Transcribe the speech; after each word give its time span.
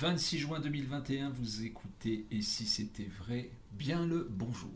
26 0.00 0.38
juin 0.38 0.60
2021, 0.60 1.28
vous 1.28 1.62
écoutez 1.62 2.24
Et 2.30 2.40
si 2.40 2.64
c'était 2.64 3.10
vrai, 3.18 3.50
bien 3.72 4.06
le 4.06 4.26
bonjour. 4.30 4.70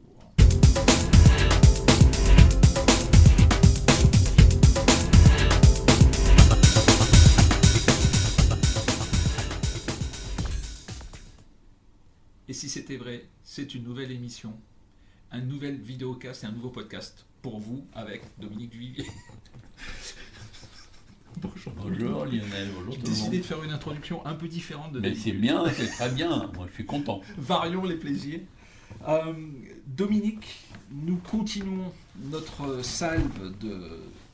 Et 12.46 12.52
si 12.52 12.68
c'était 12.68 12.98
vrai, 12.98 13.24
c'est 13.44 13.74
une 13.74 13.84
nouvelle 13.84 14.12
émission, 14.12 14.52
un 15.30 15.40
nouvel 15.40 15.80
vidéocast 15.80 16.44
et 16.44 16.48
un 16.48 16.52
nouveau 16.52 16.68
podcast 16.68 17.24
pour 17.40 17.60
vous 17.60 17.86
avec 17.94 18.20
Dominique 18.38 18.72
Duvivier. 18.72 19.06
Bonjour. 21.44 21.72
Bonjour 21.76 22.24
Lionel, 22.24 22.70
bonjour 22.74 22.94
J'ai 22.94 23.02
décidé 23.02 23.38
de 23.38 23.42
faire 23.42 23.62
une 23.62 23.70
introduction 23.70 24.24
un 24.24 24.34
peu 24.34 24.48
différente 24.48 24.92
de 24.92 25.00
Mais 25.00 25.14
c'est 25.14 25.32
bien, 25.32 25.64
c'est 25.76 25.88
très 25.88 26.08
bien, 26.10 26.50
moi 26.54 26.66
je 26.68 26.74
suis 26.74 26.86
content. 26.86 27.20
Varions 27.36 27.84
les 27.84 27.96
plaisirs. 27.96 28.40
Euh, 29.06 29.34
Dominique, 29.86 30.60
nous 30.90 31.16
continuons 31.16 31.92
notre 32.30 32.82
salve 32.82 33.52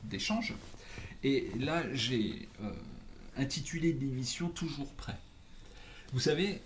d'échanges. 0.05 0.53
Et 1.23 1.49
là, 1.59 1.83
j'ai 1.93 2.47
euh, 2.63 2.71
intitulé 3.37 3.91
l'émission 3.91 4.47
Toujours 4.47 4.91
prêt. 4.93 5.17
Vous 6.13 6.21
savez, 6.21 6.61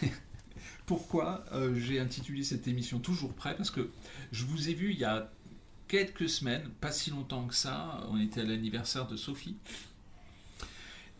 pourquoi 0.86 1.44
euh, 1.52 1.78
j'ai 1.78 2.00
intitulé 2.00 2.42
cette 2.42 2.66
émission 2.68 3.00
Toujours 3.00 3.34
prêt? 3.34 3.54
Parce 3.54 3.70
que 3.70 3.90
je 4.32 4.44
vous 4.44 4.70
ai 4.70 4.74
vu 4.74 4.92
il 4.92 4.98
y 4.98 5.04
a 5.04 5.30
quelques 5.94 6.28
semaines, 6.28 6.70
pas 6.80 6.90
si 6.90 7.10
longtemps 7.10 7.46
que 7.46 7.54
ça, 7.54 8.04
on 8.08 8.20
était 8.20 8.40
à 8.40 8.42
l'anniversaire 8.44 9.06
de 9.06 9.16
Sophie. 9.16 9.56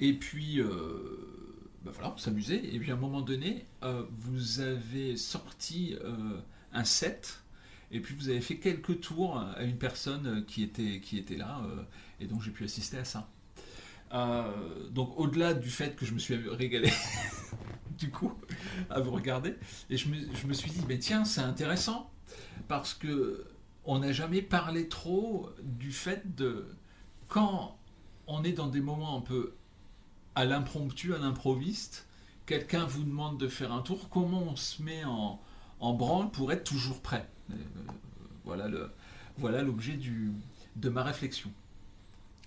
Et 0.00 0.14
puis, 0.14 0.60
ben 0.60 1.92
voilà, 1.92 2.12
on 2.12 2.18
s'amusait. 2.18 2.60
Et 2.74 2.80
puis 2.80 2.90
à 2.90 2.94
un 2.94 2.98
moment 2.98 3.20
donné, 3.20 3.66
euh, 3.84 4.02
vous 4.18 4.58
avez 4.58 5.16
sorti 5.16 5.94
euh, 6.02 6.40
un 6.72 6.82
set. 6.82 7.44
Et 7.92 8.00
puis 8.00 8.16
vous 8.16 8.28
avez 8.30 8.40
fait 8.40 8.56
quelques 8.56 8.98
tours 9.00 9.38
à 9.38 9.62
une 9.62 9.78
personne 9.78 10.44
qui 10.44 10.64
était, 10.64 10.98
qui 10.98 11.18
était 11.18 11.36
là. 11.36 11.62
et 12.18 12.26
donc 12.26 12.42
j'ai 12.42 12.50
pu 12.50 12.64
assister 12.64 12.98
à 12.98 13.04
ça. 13.04 13.30
donc 14.90 15.16
au-delà 15.16 15.54
du 15.54 15.70
fait 15.70 15.94
que 15.94 16.04
je 16.04 16.14
me 16.14 16.18
suis 16.18 16.34
régalé 16.34 16.90
du 17.98 18.10
coup 18.10 18.32
à 18.90 18.98
vous 18.98 19.12
regarder, 19.12 19.54
et 19.88 19.96
je 19.96 20.08
me, 20.08 20.16
je 20.34 20.48
me 20.48 20.52
suis 20.52 20.72
dit, 20.72 20.82
mais 20.88 20.98
tiens, 20.98 21.24
c'est 21.24 21.42
intéressant 21.42 22.10
parce 22.66 22.92
que 22.92 23.46
on 23.86 23.98
n'a 23.98 24.12
jamais 24.12 24.42
parlé 24.42 24.88
trop 24.88 25.50
du 25.62 25.92
fait 25.92 26.34
de 26.36 26.66
quand 27.28 27.76
on 28.26 28.44
est 28.44 28.52
dans 28.52 28.68
des 28.68 28.80
moments 28.80 29.18
un 29.18 29.20
peu 29.20 29.54
à 30.34 30.44
l'impromptu, 30.44 31.14
à 31.14 31.18
l'improviste, 31.18 32.06
quelqu'un 32.46 32.84
vous 32.84 33.04
demande 33.04 33.38
de 33.38 33.48
faire 33.48 33.72
un 33.72 33.82
tour, 33.82 34.08
comment 34.08 34.42
on 34.42 34.56
se 34.56 34.82
met 34.82 35.04
en, 35.04 35.40
branle 35.80 36.30
pour 36.30 36.52
être 36.52 36.64
toujours 36.64 37.00
prêt? 37.00 37.28
Euh, 37.50 37.54
Voilà 38.44 39.62
l'objet 39.62 39.98
de 40.76 40.88
ma 40.88 41.02
réflexion. 41.02 41.50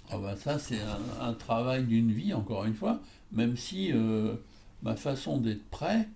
Ah 0.10 0.18
bah 0.18 0.38
ça 0.38 0.58
c'est 0.58 0.80
un, 1.20 1.34
travail 1.34 1.84
d'une 1.84 2.12
vie 2.12 2.34
encore 2.34 2.64
une 2.64 2.74
fois, 2.74 3.02
même 3.32 3.58
si 3.58 3.92
euh, 3.92 4.36
ma 4.82 4.96
façon 4.96 5.38
d'être 5.38 5.70
prêt, 5.70 6.08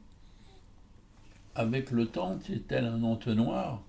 avec 1.56 1.92
le 1.92 2.08
temps, 2.08 2.40
c'est 2.46 2.68
tel 2.68 2.86
un 2.86 3.04
entonnoir 3.04 3.82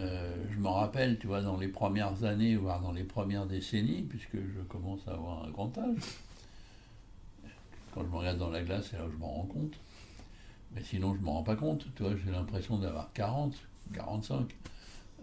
euh, 0.00 0.36
je 0.50 0.58
me 0.58 0.68
rappelle, 0.68 1.18
tu 1.18 1.26
vois, 1.26 1.42
dans 1.42 1.56
les 1.56 1.68
premières 1.68 2.24
années, 2.24 2.56
voire 2.56 2.80
dans 2.80 2.92
les 2.92 3.04
premières 3.04 3.46
décennies, 3.46 4.02
puisque 4.02 4.36
je 4.36 4.60
commence 4.68 5.06
à 5.08 5.12
avoir 5.12 5.44
un 5.44 5.50
grand 5.50 5.76
âge, 5.78 5.96
quand 7.92 8.02
je 8.02 8.08
me 8.08 8.16
regarde 8.16 8.38
dans 8.38 8.50
la 8.50 8.62
glace, 8.62 8.88
c'est 8.90 8.98
là 8.98 9.06
où 9.06 9.10
je 9.10 9.16
m'en 9.16 9.28
rends 9.28 9.46
compte. 9.46 9.74
Mais 10.74 10.82
sinon, 10.84 11.14
je 11.14 11.20
ne 11.20 11.24
m'en 11.24 11.32
rends 11.34 11.42
pas 11.42 11.56
compte. 11.56 11.86
Tu 11.96 12.02
vois, 12.02 12.12
j'ai 12.16 12.30
l'impression 12.30 12.78
d'avoir 12.78 13.12
40, 13.12 13.54
45. 13.94 14.54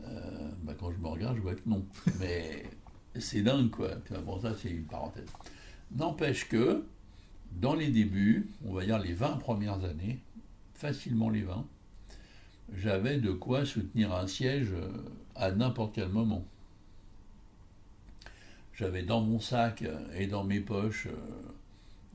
Euh, 0.03 0.51
bah, 0.63 0.73
quand 0.77 0.91
je 0.91 0.97
me 0.97 1.07
regarde, 1.07 1.37
je 1.37 1.41
vois 1.41 1.55
que 1.55 1.67
non. 1.67 1.85
Mais 2.19 2.63
c'est 3.17 3.43
dingue, 3.43 3.69
quoi. 3.69 3.89
Bon, 4.25 4.39
ça, 4.41 4.53
c'est 4.61 4.69
une 4.69 4.85
parenthèse. 4.85 5.29
N'empêche 5.95 6.49
que, 6.49 6.85
dans 7.53 7.75
les 7.75 7.89
débuts, 7.89 8.49
on 8.67 8.73
va 8.73 8.83
dire 8.83 8.99
les 8.99 9.13
20 9.13 9.37
premières 9.37 9.83
années, 9.85 10.19
facilement 10.73 11.29
les 11.29 11.43
20, 11.43 11.65
j'avais 12.73 13.17
de 13.17 13.31
quoi 13.31 13.65
soutenir 13.65 14.13
un 14.13 14.27
siège 14.27 14.73
euh, 14.73 14.89
à 15.35 15.51
n'importe 15.51 15.95
quel 15.95 16.09
moment. 16.09 16.43
J'avais 18.73 19.03
dans 19.03 19.21
mon 19.21 19.39
sac 19.39 19.83
et 20.15 20.27
dans 20.27 20.43
mes 20.43 20.59
poches 20.59 21.07
euh, 21.07 21.15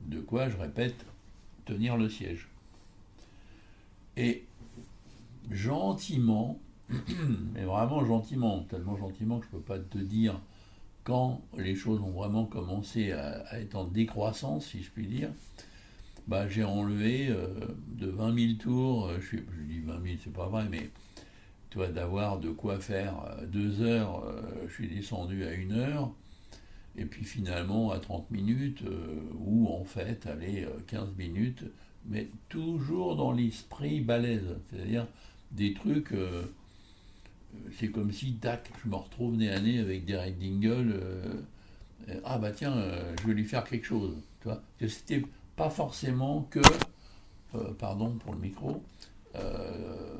de 0.07 0.19
quoi, 0.19 0.49
je 0.49 0.57
répète, 0.57 1.05
tenir 1.65 1.97
le 1.97 2.09
siège. 2.09 2.47
Et 4.17 4.45
gentiment, 5.49 6.59
mais 7.53 7.63
vraiment 7.63 8.05
gentiment, 8.05 8.63
tellement 8.69 8.97
gentiment 8.97 9.39
que 9.39 9.47
je 9.49 9.55
ne 9.55 9.61
peux 9.61 9.65
pas 9.65 9.79
te 9.79 9.97
dire 9.97 10.39
quand 11.03 11.41
les 11.57 11.75
choses 11.75 11.99
ont 12.01 12.11
vraiment 12.11 12.45
commencé 12.45 13.11
à, 13.11 13.59
être 13.59 13.75
en 13.75 13.85
décroissance, 13.85 14.67
si 14.67 14.83
je 14.83 14.91
puis 14.91 15.07
dire, 15.07 15.29
bah, 16.31 16.47
j'ai 16.47 16.63
enlevé 16.63 17.27
euh, 17.27 17.49
de 17.89 18.07
20 18.07 18.39
000 18.39 18.53
tours, 18.53 19.07
euh, 19.07 19.19
je, 19.19 19.35
dis 19.35 19.81
20 19.81 20.01
000, 20.01 20.15
c'est 20.23 20.31
pas 20.31 20.47
vrai, 20.47 20.65
mais 20.71 20.89
toi 21.69 21.89
d'avoir 21.89 22.39
de 22.39 22.49
quoi 22.51 22.79
faire 22.79 23.21
euh, 23.27 23.45
deux 23.45 23.81
heures, 23.81 24.23
je 24.65 24.73
suis 24.73 24.87
descendu 24.87 25.43
à 25.43 25.53
une 25.53 25.73
heure, 25.73 26.09
et 26.95 27.03
puis 27.03 27.25
finalement 27.25 27.91
à 27.91 27.99
30 27.99 28.31
minutes, 28.31 28.81
ou 29.39 29.67
en 29.67 29.83
fait, 29.83 30.25
allez, 30.25 30.65
15 30.87 31.09
minutes, 31.17 31.65
mais 32.05 32.29
toujours 32.47 33.17
dans 33.17 33.33
l'esprit 33.33 33.99
balèze, 33.99 34.55
c'est-à-dire 34.69 35.07
des 35.51 35.73
trucs, 35.73 36.13
c'est 37.77 37.89
comme 37.89 38.13
si, 38.13 38.35
tac, 38.35 38.71
je 38.81 38.89
me 38.89 38.95
retrouve 38.95 39.35
nez 39.35 39.51
à 39.51 39.59
nez 39.59 39.79
avec 39.79 40.05
Derek 40.05 40.39
Dingle, 40.39 40.97
ah 42.23 42.37
bah 42.37 42.51
tiens, 42.51 42.73
je 43.21 43.27
vais 43.27 43.33
lui 43.33 43.43
faire 43.43 43.65
quelque 43.65 43.85
chose, 43.85 44.15
tu 44.39 44.47
vois, 44.47 44.63
c'était 44.87 45.23
pas 45.61 45.69
forcément 45.69 46.47
que, 46.49 46.59
euh, 47.53 47.71
pardon 47.77 48.15
pour 48.15 48.33
le 48.33 48.39
micro, 48.39 48.83
euh, 49.35 50.17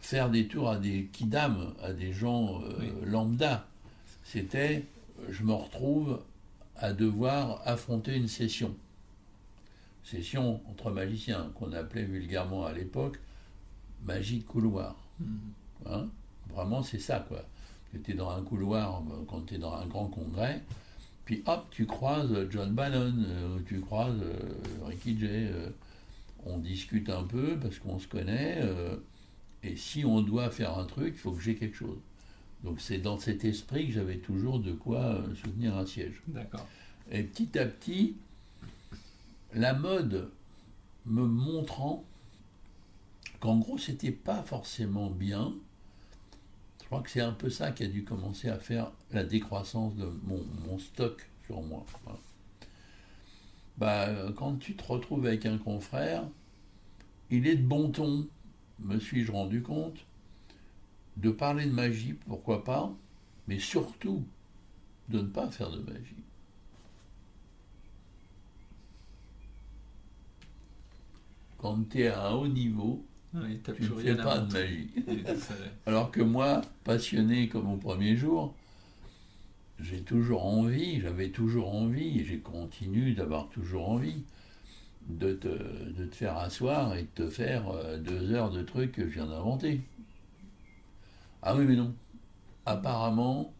faire 0.00 0.30
des 0.30 0.48
tours 0.48 0.70
à 0.70 0.78
des 0.78 1.10
kidam, 1.12 1.74
à 1.82 1.92
des 1.92 2.10
gens 2.10 2.62
euh, 2.62 3.04
lambda. 3.04 3.66
C'était, 4.22 4.86
je 5.28 5.42
me 5.42 5.52
retrouve 5.52 6.22
à 6.76 6.94
devoir 6.94 7.60
affronter 7.66 8.16
une 8.16 8.26
session. 8.26 8.74
Session 10.02 10.62
entre 10.70 10.90
magiciens, 10.90 11.52
qu'on 11.54 11.74
appelait 11.74 12.04
vulgairement 12.04 12.64
à 12.64 12.72
l'époque 12.72 13.20
magie 14.06 14.44
couloir. 14.44 14.96
Mm-hmm. 15.20 15.92
Hein? 15.92 16.08
Vraiment, 16.54 16.82
c'est 16.82 17.00
ça, 17.00 17.22
quoi. 17.28 17.44
Tu 18.02 18.14
dans 18.14 18.30
un 18.30 18.40
couloir, 18.40 19.02
quand 19.28 19.42
tu 19.42 19.56
es 19.56 19.58
dans 19.58 19.74
un 19.74 19.84
grand 19.84 20.06
congrès, 20.06 20.62
puis 21.24 21.42
hop, 21.46 21.66
tu 21.70 21.86
croises 21.86 22.46
John 22.50 22.72
Bannon, 22.72 23.14
euh, 23.26 23.58
tu 23.66 23.80
croises 23.80 24.20
euh, 24.20 24.86
Ricky 24.86 25.18
Jay, 25.18 25.48
euh, 25.50 25.70
on 26.44 26.58
discute 26.58 27.08
un 27.08 27.24
peu 27.24 27.58
parce 27.58 27.78
qu'on 27.78 27.98
se 27.98 28.06
connaît, 28.06 28.60
et 29.62 29.76
si 29.76 30.04
on 30.04 30.20
doit 30.20 30.50
faire 30.50 30.76
un 30.76 30.84
truc, 30.84 31.14
il 31.14 31.18
faut 31.18 31.32
que 31.32 31.40
j'ai 31.40 31.54
quelque 31.54 31.76
chose. 31.76 31.96
Donc 32.62 32.80
c'est 32.80 32.98
dans 32.98 33.18
cet 33.18 33.46
esprit 33.46 33.86
que 33.86 33.94
j'avais 33.94 34.18
toujours 34.18 34.58
de 34.58 34.72
quoi 34.72 35.22
soutenir 35.42 35.74
un 35.74 35.86
siège. 35.86 36.20
D'accord. 36.28 36.66
Et 37.10 37.22
petit 37.22 37.58
à 37.58 37.64
petit, 37.64 38.16
la 39.54 39.72
mode 39.72 40.28
me 41.06 41.24
montrant 41.24 42.04
qu'en 43.40 43.56
gros 43.56 43.78
c'était 43.78 44.12
pas 44.12 44.42
forcément 44.42 45.08
bien, 45.08 45.54
je 46.84 46.88
crois 46.90 47.00
que 47.00 47.08
c'est 47.08 47.22
un 47.22 47.32
peu 47.32 47.48
ça 47.48 47.72
qui 47.72 47.82
a 47.82 47.86
dû 47.86 48.04
commencer 48.04 48.50
à 48.50 48.58
faire 48.58 48.92
la 49.10 49.24
décroissance 49.24 49.96
de 49.96 50.04
mon, 50.04 50.78
stock 50.78 51.26
sur 51.46 51.62
moi. 51.62 51.82
Bah, 53.78 54.10
quand 54.36 54.56
tu 54.56 54.76
te 54.76 54.84
retrouves 54.84 55.24
avec 55.24 55.46
un 55.46 55.56
confrère, 55.56 56.28
il 57.30 57.46
est 57.46 57.56
de 57.56 57.66
bon 57.66 57.90
ton, 57.90 58.28
me 58.80 58.98
suis-je 58.98 59.32
rendu 59.32 59.62
compte, 59.62 60.04
de 61.16 61.30
parler 61.30 61.64
de 61.64 61.70
magie, 61.70 62.12
pourquoi 62.12 62.64
pas, 62.64 62.92
mais 63.48 63.58
surtout 63.58 64.22
de 65.08 65.20
ne 65.20 65.28
pas 65.28 65.50
faire 65.50 65.70
de 65.70 65.78
magie. 65.78 66.22
Quand 71.56 71.88
tu 71.88 72.02
es 72.02 72.08
à 72.08 72.26
un 72.26 72.34
haut 72.34 72.46
niveau, 72.46 73.06
tu 73.64 73.82
ne 73.82 73.88
fais 74.00 74.14
pas 74.14 74.38
de 74.38 74.52
magie. 74.52 74.90
Alors 75.86 76.10
que 76.10 76.20
moi, 76.20 76.60
passionné 76.84 77.48
comme 77.48 77.70
au 77.72 77.76
premier 77.76 78.16
jour, 78.16 78.54
j'ai 79.80 80.00
toujours 80.00 80.46
envie, 80.46 81.00
j'avais 81.00 81.30
toujours 81.30 81.74
envie, 81.74 82.20
et 82.20 82.24
j'ai 82.24 82.38
continué 82.38 83.12
d'avoir 83.12 83.48
toujours 83.48 83.90
envie 83.90 84.22
de 85.08 85.32
te, 85.32 85.48
de 85.48 86.06
te, 86.06 86.14
faire 86.14 86.36
asseoir 86.38 86.94
et 86.94 87.02
de 87.02 87.24
te 87.24 87.28
faire 87.28 87.68
euh, 87.68 87.98
deux 87.98 88.32
heures 88.32 88.50
de 88.50 88.62
trucs 88.62 88.92
que 88.92 89.02
je 89.02 89.14
viens 89.14 89.26
d'inventer. 89.26 89.80
Ah 91.42 91.54
oui, 91.56 91.64
mais 91.66 91.76
non. 91.76 91.92
Apparemment, 92.64 93.52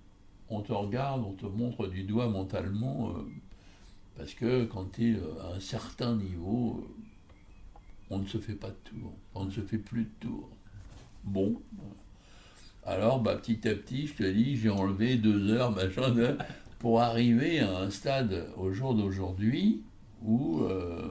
on 0.49 0.63
te 0.63 0.73
regarde, 0.73 1.23
on 1.27 1.33
te 1.33 1.47
montre 1.47 1.87
du 1.87 2.05
doigt 2.05 2.29
mentalement, 2.29 3.11
euh, 3.11 3.29
Parce 4.17 4.33
que 4.35 4.65
quand 4.65 4.93
tu 4.93 5.17
es 5.17 5.21
à 5.43 5.57
un 5.57 5.61
certain 5.61 6.17
niveau, 6.17 6.87
on 8.11 8.19
ne 8.19 8.27
se 8.27 8.39
fait 8.39 8.55
pas 8.55 8.69
de 8.69 8.77
tour, 8.85 9.13
on 9.35 9.45
ne 9.45 9.51
se 9.51 9.61
fait 9.61 9.79
plus 9.79 10.05
de 10.05 10.11
tour. 10.21 10.49
Bon. 11.25 11.61
Alors, 12.85 13.21
bah, 13.21 13.37
petit 13.37 13.67
à 13.67 13.75
petit, 13.75 14.07
je 14.07 14.15
te 14.15 14.31
dis, 14.31 14.57
j'ai 14.57 14.69
enlevé 14.69 15.17
deux 15.17 15.51
heures, 15.51 15.73
machin, 15.73 16.15
pour 16.79 17.01
arriver 17.01 17.61
à 17.61 17.79
un 17.79 17.91
stade 17.91 18.47
au 18.57 18.73
jour 18.73 18.95
d'aujourd'hui 18.95 19.83
où, 20.23 20.61
euh, 20.65 21.11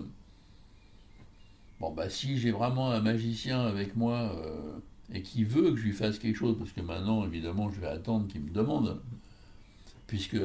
bon, 1.79 1.91
bah, 1.91 2.09
si 2.09 2.37
j'ai 2.37 2.51
vraiment 2.51 2.91
un 2.91 3.01
magicien 3.01 3.61
avec 3.61 3.95
moi 3.95 4.35
euh, 4.37 4.79
et 5.11 5.23
qui 5.23 5.43
veut 5.43 5.71
que 5.71 5.77
je 5.77 5.83
lui 5.83 5.93
fasse 5.93 6.19
quelque 6.19 6.37
chose, 6.37 6.57
parce 6.57 6.71
que 6.71 6.81
maintenant, 6.81 7.25
évidemment, 7.25 7.71
je 7.71 7.79
vais 7.79 7.87
attendre 7.87 8.27
qu'il 8.27 8.41
me 8.41 8.51
demande, 8.51 9.01
puisque 10.05 10.37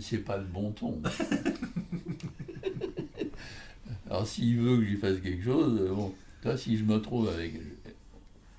c'est 0.00 0.24
pas 0.24 0.38
le 0.38 0.44
bon 0.44 0.72
ton. 0.72 1.02
Alors, 4.12 4.26
s'il 4.26 4.58
veut 4.58 4.76
que 4.76 4.82
lui 4.82 4.96
fasse 4.98 5.20
quelque 5.20 5.42
chose, 5.42 5.88
bon, 5.88 6.12
toi, 6.42 6.54
si 6.54 6.76
je 6.76 6.84
me 6.84 7.00
trouve 7.00 7.30
avec 7.30 7.54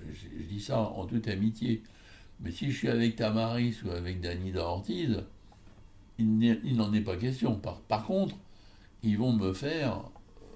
je, 0.00 0.42
dis 0.52 0.60
ça 0.60 0.80
en 0.80 1.06
toute 1.06 1.28
amitié, 1.28 1.80
mais 2.40 2.50
si 2.50 2.72
je 2.72 2.76
suis 2.76 2.88
avec 2.88 3.14
Tamaris 3.14 3.76
ou 3.86 3.90
avec 3.90 4.20
Danny 4.20 4.52
Ortiz, 4.56 5.22
il 6.18 6.74
n'en 6.74 6.92
est 6.92 7.02
pas 7.02 7.16
question. 7.16 7.54
Par, 7.54 8.04
contre, 8.04 8.34
ils 9.04 9.16
vont 9.16 9.32
me 9.32 9.52
faire 9.52 10.00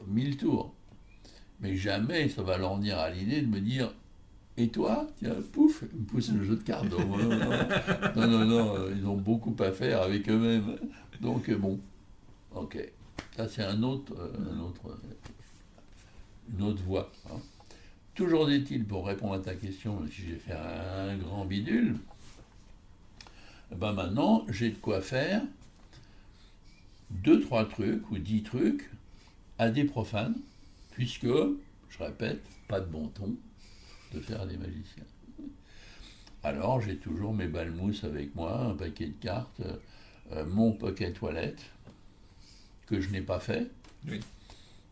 mille 0.09 0.37
tours. 0.37 0.75
Mais 1.61 1.77
jamais 1.77 2.29
ça 2.29 2.43
va 2.43 2.59
leur 2.59 2.75
venir 2.75 2.99
à 2.99 3.09
l'idée 3.09 3.43
de 3.43 3.47
me 3.47 3.61
dire 3.61 3.95
Et 4.57 4.67
toi? 4.67 5.07
Tiens, 5.21 5.37
pouf, 5.53 5.85
ils 5.93 6.01
me 6.01 6.07
poussent 6.07 6.33
le 6.33 6.43
jeu 6.43 6.57
de 6.57 6.63
cartes. 6.65 6.91
Non, 6.91 8.27
non, 8.27 8.45
non, 8.45 8.75
ils 8.97 9.07
ont 9.07 9.17
beaucoup 9.17 9.55
à 9.61 9.71
faire 9.71 10.03
avec 10.03 10.29
eux-mêmes. 10.29 10.77
Donc, 11.21 11.49
bon, 11.53 11.79
ok. 12.53 12.79
Ça, 13.37 13.49
c'est 13.49 13.63
un 13.63 13.83
autre, 13.83 14.15
un 14.39 14.59
autre, 14.61 14.99
une 16.53 16.63
autre 16.63 16.83
voie. 16.83 17.13
Hein. 17.31 17.39
Toujours 18.15 18.51
est-il, 18.51 18.85
pour 18.85 19.07
répondre 19.07 19.35
à 19.35 19.39
ta 19.39 19.55
question, 19.55 20.05
si 20.11 20.27
j'ai 20.27 20.37
fait 20.37 20.53
un 20.55 21.17
grand 21.17 21.45
bidule, 21.45 21.97
ben 23.71 23.93
maintenant 23.93 24.45
j'ai 24.49 24.71
de 24.71 24.77
quoi 24.77 25.01
faire 25.01 25.43
deux, 27.11 27.41
trois 27.41 27.65
trucs 27.69 28.11
ou 28.11 28.19
dix 28.19 28.43
trucs 28.43 28.91
à 29.59 29.71
des 29.71 29.85
profanes, 29.85 30.37
puisque, 30.93 31.27
je 31.27 31.99
répète, 32.01 32.43
pas 32.67 32.81
de 32.81 32.87
bon 32.87 33.09
ton 33.09 33.37
de 34.13 34.21
faire 34.21 34.47
des 34.47 34.57
magiciens. 34.57 35.05
Alors 36.43 36.81
j'ai 36.81 36.97
toujours 36.97 37.35
mes 37.35 37.47
balmousses 37.47 38.05
avec 38.05 38.35
moi, 38.35 38.59
un 38.59 38.75
paquet 38.75 39.07
de 39.07 39.21
cartes, 39.21 39.63
euh, 40.33 40.45
mon 40.47 40.73
paquet 40.73 41.13
toilette, 41.13 41.63
que 42.89 43.01
je 43.01 43.11
n'ai 43.11 43.21
pas 43.21 43.41
fait, 43.41 43.71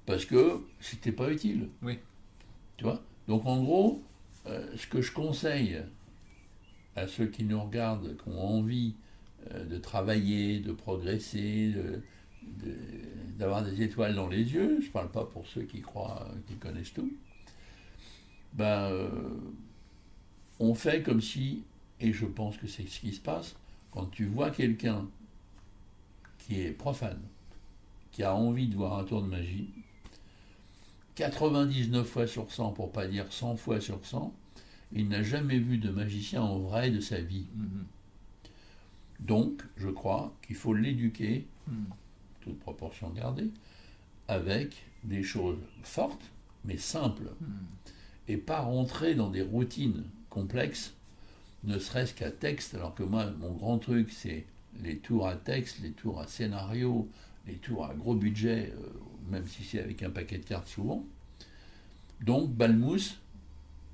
parce 0.04 0.24
que 0.24 0.62
c'était 0.80 1.12
pas 1.12 1.30
utile. 1.30 1.68
Oui. 1.82 1.98
Tu 2.76 2.84
vois? 2.84 3.02
Donc 3.26 3.46
en 3.46 3.62
gros, 3.62 4.02
euh, 4.46 4.66
ce 4.76 4.86
que 4.86 5.00
je 5.00 5.12
conseille 5.12 5.82
à 6.94 7.06
ceux 7.08 7.26
qui 7.26 7.44
nous 7.44 7.60
regardent, 7.60 8.16
qui 8.16 8.28
ont 8.28 8.58
envie 8.58 8.94
euh, 9.52 9.64
de 9.64 9.78
travailler, 9.78 10.60
de 10.60 10.72
progresser, 10.72 11.74
d'avoir 13.38 13.62
des 13.64 13.82
étoiles 13.82 14.14
dans 14.14 14.28
les 14.28 14.52
yeux, 14.52 14.78
je 14.80 14.86
ne 14.86 14.92
parle 14.92 15.10
pas 15.10 15.24
pour 15.24 15.46
ceux 15.46 15.62
qui 15.62 15.80
croient, 15.80 16.28
qui 16.46 16.54
connaissent 16.54 16.92
tout, 16.92 17.12
ben, 18.52 18.90
euh, 18.90 19.08
on 20.58 20.74
fait 20.74 21.02
comme 21.02 21.20
si, 21.20 21.64
et 22.00 22.12
je 22.12 22.24
pense 22.24 22.56
que 22.56 22.66
c'est 22.66 22.88
ce 22.88 23.00
qui 23.00 23.12
se 23.12 23.20
passe, 23.20 23.56
quand 23.90 24.06
tu 24.06 24.26
vois 24.26 24.50
quelqu'un 24.50 25.06
qui 26.38 26.60
est 26.60 26.70
profane, 26.70 27.20
qui 28.16 28.22
a 28.22 28.34
envie 28.34 28.66
de 28.66 28.74
voir 28.74 28.98
un 28.98 29.04
tour 29.04 29.20
de 29.20 29.28
magie, 29.28 29.68
99 31.16 32.08
fois 32.08 32.26
sur 32.26 32.50
100, 32.50 32.72
pour 32.72 32.90
pas 32.90 33.06
dire 33.06 33.30
100 33.30 33.56
fois 33.56 33.78
sur 33.78 34.02
100, 34.06 34.34
il 34.92 35.10
n'a 35.10 35.22
jamais 35.22 35.58
vu 35.58 35.76
de 35.76 35.90
magicien 35.90 36.40
en 36.40 36.58
vrai 36.60 36.90
de 36.90 37.00
sa 37.00 37.20
vie. 37.20 37.44
Mm-hmm. 37.54 39.26
Donc, 39.26 39.62
je 39.76 39.90
crois 39.90 40.34
qu'il 40.46 40.56
faut 40.56 40.72
l'éduquer, 40.72 41.46
mm. 41.68 41.74
toute 42.40 42.58
proportion 42.58 43.10
gardée, 43.10 43.50
avec 44.28 44.86
des 45.04 45.22
choses 45.22 45.58
fortes, 45.82 46.30
mais 46.64 46.78
simples, 46.78 47.34
mm. 47.38 47.46
et 48.28 48.38
pas 48.38 48.60
rentrer 48.60 49.14
dans 49.14 49.28
des 49.28 49.42
routines 49.42 50.04
complexes, 50.30 50.94
ne 51.64 51.78
serait-ce 51.78 52.14
qu'à 52.14 52.30
texte, 52.30 52.76
alors 52.76 52.94
que 52.94 53.02
moi, 53.02 53.30
mon 53.40 53.52
grand 53.52 53.78
truc, 53.78 54.10
c'est 54.10 54.46
les 54.82 54.96
tours 54.96 55.28
à 55.28 55.36
texte, 55.36 55.80
les 55.82 55.92
tours 55.92 56.18
à 56.18 56.26
scénario, 56.26 57.10
les 57.46 57.56
tours 57.56 57.86
à 57.86 57.94
gros 57.94 58.14
budget, 58.14 58.72
euh, 58.76 58.88
même 59.30 59.46
si 59.46 59.64
c'est 59.64 59.80
avec 59.80 60.02
un 60.02 60.10
paquet 60.10 60.38
de 60.38 60.44
cartes 60.44 60.68
souvent. 60.68 61.04
Donc, 62.22 62.50
balmousse, 62.50 63.20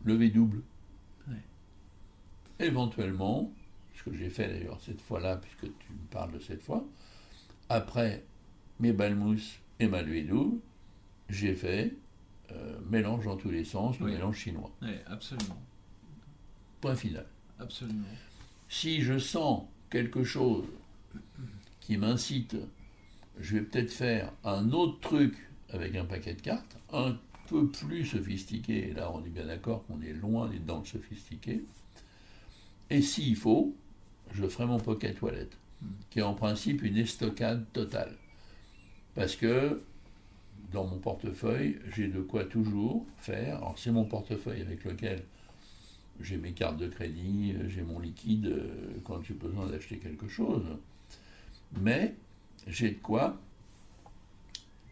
levé 0.04 0.30
double. 0.30 0.62
Éventuellement, 2.58 3.52
ce 3.96 4.04
que 4.04 4.16
j'ai 4.16 4.30
fait 4.30 4.46
d'ailleurs 4.46 4.80
cette 4.80 5.00
fois-là, 5.00 5.36
puisque 5.36 5.62
tu 5.62 5.92
me 5.92 6.06
parles 6.10 6.32
de 6.32 6.38
cette 6.38 6.62
fois, 6.62 6.86
après 7.68 8.24
mes 8.78 8.92
balmousses 8.92 9.58
et 9.80 9.88
ma 9.88 10.02
levée 10.02 10.22
double, 10.22 10.58
j'ai 11.28 11.54
fait 11.54 11.96
euh, 12.52 12.78
mélange 12.88 13.24
dans 13.24 13.36
tous 13.36 13.50
les 13.50 13.64
sens, 13.64 13.98
le 13.98 14.06
mélange 14.06 14.36
chinois. 14.36 14.70
Oui, 14.82 14.92
absolument. 15.06 15.60
Point 16.80 16.94
final. 16.94 17.26
Absolument. 17.58 18.04
Si 18.68 19.02
je 19.02 19.18
sens 19.18 19.64
quelque 19.90 20.22
chose 20.22 20.66
qui 21.80 21.96
m'incite 21.96 22.56
je 23.40 23.56
vais 23.56 23.62
peut-être 23.62 23.90
faire 23.90 24.32
un 24.44 24.72
autre 24.72 25.00
truc 25.00 25.34
avec 25.70 25.96
un 25.96 26.04
paquet 26.04 26.34
de 26.34 26.40
cartes, 26.40 26.76
un 26.92 27.16
peu 27.48 27.68
plus 27.68 28.04
sophistiqué, 28.04 28.90
et 28.90 28.92
là 28.92 29.10
on 29.12 29.24
est 29.24 29.30
bien 29.30 29.46
d'accord 29.46 29.84
qu'on 29.86 30.00
est 30.02 30.12
loin 30.12 30.48
d'être 30.48 30.66
dans 30.66 30.80
le 30.80 30.84
sophistiqué, 30.84 31.64
et 32.90 33.00
s'il 33.00 33.36
faut, 33.36 33.74
je 34.32 34.46
ferai 34.46 34.66
mon 34.66 34.78
pocket 34.78 35.18
toilette, 35.18 35.56
qui 36.10 36.18
est 36.18 36.22
en 36.22 36.34
principe 36.34 36.82
une 36.82 36.96
estocade 36.96 37.64
totale. 37.72 38.16
Parce 39.14 39.36
que 39.36 39.82
dans 40.72 40.86
mon 40.86 40.98
portefeuille, 40.98 41.78
j'ai 41.94 42.08
de 42.08 42.20
quoi 42.20 42.44
toujours 42.44 43.06
faire. 43.18 43.56
Alors 43.56 43.78
c'est 43.78 43.90
mon 43.90 44.04
portefeuille 44.04 44.62
avec 44.62 44.84
lequel 44.84 45.22
j'ai 46.20 46.36
mes 46.36 46.52
cartes 46.52 46.78
de 46.78 46.88
crédit, 46.88 47.54
j'ai 47.68 47.82
mon 47.82 47.98
liquide 47.98 48.46
euh, 48.46 49.00
quand 49.04 49.22
j'ai 49.22 49.34
besoin 49.34 49.66
d'acheter 49.66 49.96
quelque 49.96 50.28
chose. 50.28 50.64
Mais 51.80 52.14
j'ai 52.66 52.90
de 52.90 52.98
quoi 52.98 53.38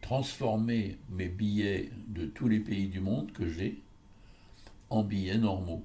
transformer 0.01 0.99
mes 1.11 1.29
billets 1.29 1.91
de 2.09 2.27
tous 2.27 2.49
les 2.49 2.61
pays 2.61 2.89
du 2.89 3.01
monde 3.01 3.33
que 3.33 3.49
j'ai 3.49 3.81
en 4.89 5.05
billets 5.05 5.39
normaux. 5.39 5.85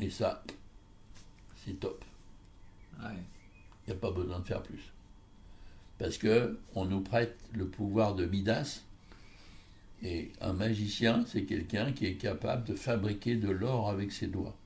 Et 0.00 0.10
ça, 0.10 0.42
c'est 1.56 1.78
top. 1.78 2.04
Il 3.00 3.08
n'y 3.86 3.92
a 3.92 3.96
pas 3.96 4.10
besoin 4.10 4.40
de 4.40 4.44
faire 4.44 4.62
plus. 4.62 4.92
Parce 5.98 6.18
que 6.18 6.58
on 6.74 6.84
nous 6.84 7.00
prête 7.00 7.38
le 7.52 7.68
pouvoir 7.68 8.14
de 8.14 8.26
Midas. 8.26 8.82
Et 10.02 10.32
un 10.40 10.52
magicien, 10.52 11.24
c'est 11.26 11.44
quelqu'un 11.44 11.92
qui 11.92 12.06
est 12.06 12.16
capable 12.16 12.64
de 12.64 12.74
fabriquer 12.74 13.36
de 13.36 13.50
l'or 13.50 13.88
avec 13.88 14.12
ses 14.12 14.26
doigts. 14.26 14.56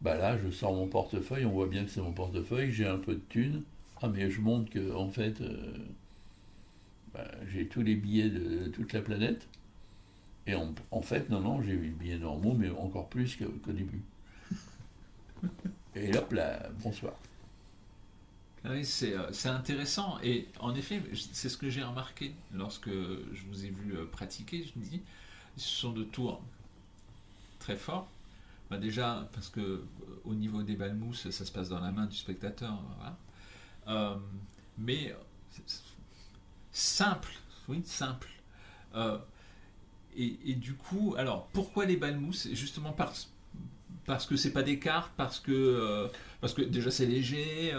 Bah 0.00 0.16
là, 0.16 0.36
je 0.36 0.50
sors 0.50 0.74
mon 0.74 0.88
portefeuille, 0.88 1.44
on 1.44 1.52
voit 1.52 1.68
bien 1.68 1.84
que 1.84 1.90
c'est 1.90 2.00
mon 2.00 2.12
portefeuille, 2.12 2.72
j'ai 2.72 2.86
un 2.86 2.98
peu 2.98 3.14
de 3.14 3.22
thunes, 3.28 3.62
ah, 4.02 4.08
mais 4.08 4.30
je 4.30 4.40
montre 4.40 4.70
que, 4.70 4.94
en 4.94 5.08
fait, 5.08 5.40
euh, 5.40 5.76
bah, 7.14 7.30
j'ai 7.52 7.68
tous 7.68 7.82
les 7.82 7.94
billets 7.94 8.30
de, 8.30 8.68
toute 8.68 8.92
la 8.92 9.00
planète. 9.00 9.46
Et 10.48 10.54
en, 10.56 11.02
fait, 11.02 11.30
non, 11.30 11.40
non, 11.40 11.62
j'ai 11.62 11.72
eu 11.72 11.82
les 11.82 11.90
billets 11.90 12.18
normaux, 12.18 12.54
mais 12.54 12.68
encore 12.70 13.08
plus 13.08 13.36
qu'au 13.36 13.72
début. 13.72 14.02
Et 15.94 16.16
hop 16.16 16.32
là, 16.32 16.68
bonsoir. 16.82 17.14
Ah 18.64 18.70
euh, 18.70 18.82
c'est 19.32 19.48
intéressant. 19.48 20.18
Et 20.22 20.48
en 20.58 20.74
effet, 20.74 21.02
c'est 21.32 21.48
ce 21.48 21.56
que 21.56 21.70
j'ai 21.70 21.82
remarqué 21.82 22.34
lorsque 22.54 22.90
je 22.90 23.44
vous 23.48 23.64
ai 23.64 23.70
vu 23.70 23.94
euh, 23.94 24.06
pratiquer. 24.06 24.64
Je 24.64 24.78
me 24.80 24.84
dis, 24.84 25.00
ce 25.56 25.68
sont 25.68 25.92
de 25.92 26.02
tours 26.02 26.40
très 27.58 27.76
forts. 27.76 28.08
Bah 28.70 28.78
déjà, 28.78 29.28
parce 29.32 29.48
que 29.48 29.84
au 30.24 30.34
niveau 30.34 30.62
des 30.62 30.74
balmousses, 30.76 31.30
ça 31.30 31.44
se 31.44 31.52
passe 31.52 31.68
dans 31.68 31.80
la 31.80 31.92
main 31.92 32.06
du 32.06 32.16
spectateur. 32.16 32.80
Voilà. 32.96 33.16
Euh, 33.88 34.16
mais 34.78 35.14
simple, 36.70 37.32
oui, 37.68 37.82
simple. 37.84 38.28
Euh, 38.94 39.18
et, 40.16 40.54
du 40.54 40.74
coup, 40.74 41.14
alors 41.16 41.48
pourquoi 41.52 41.86
les 41.86 41.96
balmousses 41.96 42.48
Justement 42.52 42.92
parce, 42.92 43.30
parce 44.04 44.26
que 44.26 44.36
c'est 44.36 44.52
pas 44.52 44.62
des 44.62 44.78
cartes, 44.78 45.12
parce 45.16 45.40
que 45.40 45.52
euh, 45.52 46.08
parce 46.40 46.52
que 46.52 46.62
déjà 46.62 46.90
c'est 46.90 47.06
léger, 47.06 47.72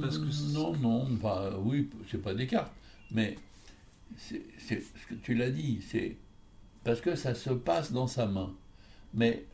parce 0.00 0.18
que 0.18 0.52
non 0.52 0.74
non, 0.76 1.06
bah, 1.10 1.56
oui, 1.58 1.90
c'est 2.10 2.22
pas 2.22 2.34
des 2.34 2.46
cartes, 2.46 2.72
mais 3.10 3.36
c'est 4.16 4.42
ce 4.68 5.06
que 5.08 5.14
tu 5.14 5.34
l'as 5.34 5.50
dit, 5.50 5.80
c'est 5.86 6.16
parce 6.84 7.00
que 7.00 7.16
ça 7.16 7.34
se 7.34 7.50
passe 7.50 7.92
dans 7.92 8.06
sa 8.06 8.26
main, 8.26 8.54
mais 9.12 9.44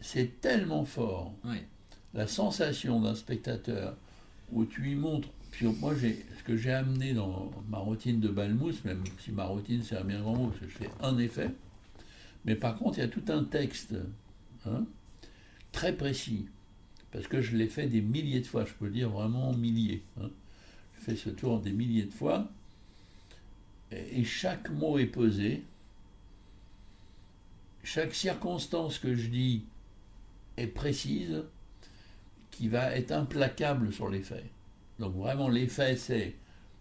c'est 0.00 0.40
tellement 0.40 0.84
fort. 0.84 1.34
La 2.14 2.26
sensation 2.26 3.00
d'un 3.00 3.14
spectateur 3.14 3.96
où 4.52 4.64
tu 4.64 4.80
lui 4.80 4.94
montres 4.94 5.28
Puis 5.50 5.66
moi, 5.66 5.94
j'ai, 5.94 6.24
ce 6.38 6.42
que 6.42 6.56
j'ai 6.56 6.72
amené 6.72 7.14
dans 7.14 7.50
ma 7.68 7.78
routine 7.78 8.20
de 8.20 8.28
balmousse, 8.28 8.84
même 8.84 9.02
si 9.18 9.32
ma 9.32 9.44
routine 9.44 9.82
c'est 9.82 9.96
un 9.96 10.04
bien 10.04 10.20
grand 10.20 10.36
mot, 10.36 10.48
parce 10.48 10.60
que 10.60 10.68
je 10.68 10.74
fais 10.74 10.90
un 11.00 11.18
effet, 11.18 11.50
mais 12.44 12.54
par 12.54 12.76
contre, 12.76 12.98
il 12.98 13.00
y 13.02 13.04
a 13.04 13.08
tout 13.08 13.24
un 13.28 13.44
texte 13.44 13.94
hein, 14.66 14.84
très 15.72 15.94
précis, 15.94 16.46
parce 17.12 17.26
que 17.26 17.40
je 17.40 17.56
l'ai 17.56 17.68
fait 17.68 17.86
des 17.86 18.02
milliers 18.02 18.40
de 18.40 18.46
fois, 18.46 18.64
je 18.64 18.72
peux 18.74 18.90
dire 18.90 19.10
vraiment 19.10 19.52
milliers. 19.52 20.02
Hein. 20.20 20.30
Je 20.98 21.04
fais 21.04 21.16
ce 21.16 21.30
tour 21.30 21.60
des 21.60 21.72
milliers 21.72 22.04
de 22.04 22.12
fois, 22.12 22.48
et 23.92 24.24
chaque 24.24 24.70
mot 24.70 24.98
est 24.98 25.06
pesé, 25.06 25.62
chaque 27.84 28.14
circonstance 28.14 28.98
que 28.98 29.14
je 29.14 29.28
dis 29.28 29.64
est 30.56 30.66
précise, 30.66 31.42
qui 32.54 32.68
va 32.68 32.92
être 32.92 33.10
implacable 33.10 33.92
sur 33.92 34.08
l'effet. 34.08 34.44
Donc 34.98 35.14
vraiment 35.16 35.48
l'effet 35.48 35.96
c'est 35.96 36.36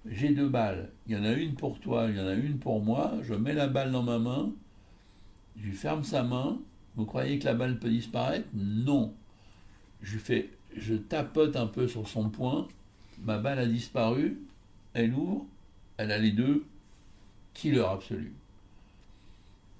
j'ai 0.05 0.29
deux 0.29 0.49
balles, 0.49 0.89
il 1.07 1.15
y 1.15 1.17
en 1.17 1.23
a 1.23 1.31
une 1.31 1.55
pour 1.55 1.79
toi, 1.79 2.07
il 2.09 2.17
y 2.17 2.19
en 2.19 2.27
a 2.27 2.33
une 2.33 2.59
pour 2.59 2.81
moi, 2.81 3.13
je 3.21 3.33
mets 3.33 3.53
la 3.53 3.67
balle 3.67 3.91
dans 3.91 4.03
ma 4.03 4.19
main, 4.19 4.51
je 5.57 5.71
ferme 5.71 6.03
sa 6.03 6.23
main, 6.23 6.59
vous 6.95 7.05
croyez 7.05 7.39
que 7.39 7.45
la 7.45 7.53
balle 7.53 7.79
peut 7.79 7.89
disparaître? 7.89 8.47
Non. 8.53 9.13
Je 10.01 10.17
fais 10.17 10.49
je 10.75 10.95
tapote 10.95 11.55
un 11.55 11.67
peu 11.67 11.87
sur 11.87 12.07
son 12.07 12.29
poing, 12.29 12.67
ma 13.21 13.37
balle 13.37 13.59
a 13.59 13.65
disparu, 13.65 14.39
elle 14.93 15.13
ouvre, 15.13 15.45
elle 15.97 16.11
a 16.11 16.17
les 16.17 16.31
deux, 16.31 16.65
killer 17.53 17.85
absolu. 17.85 18.33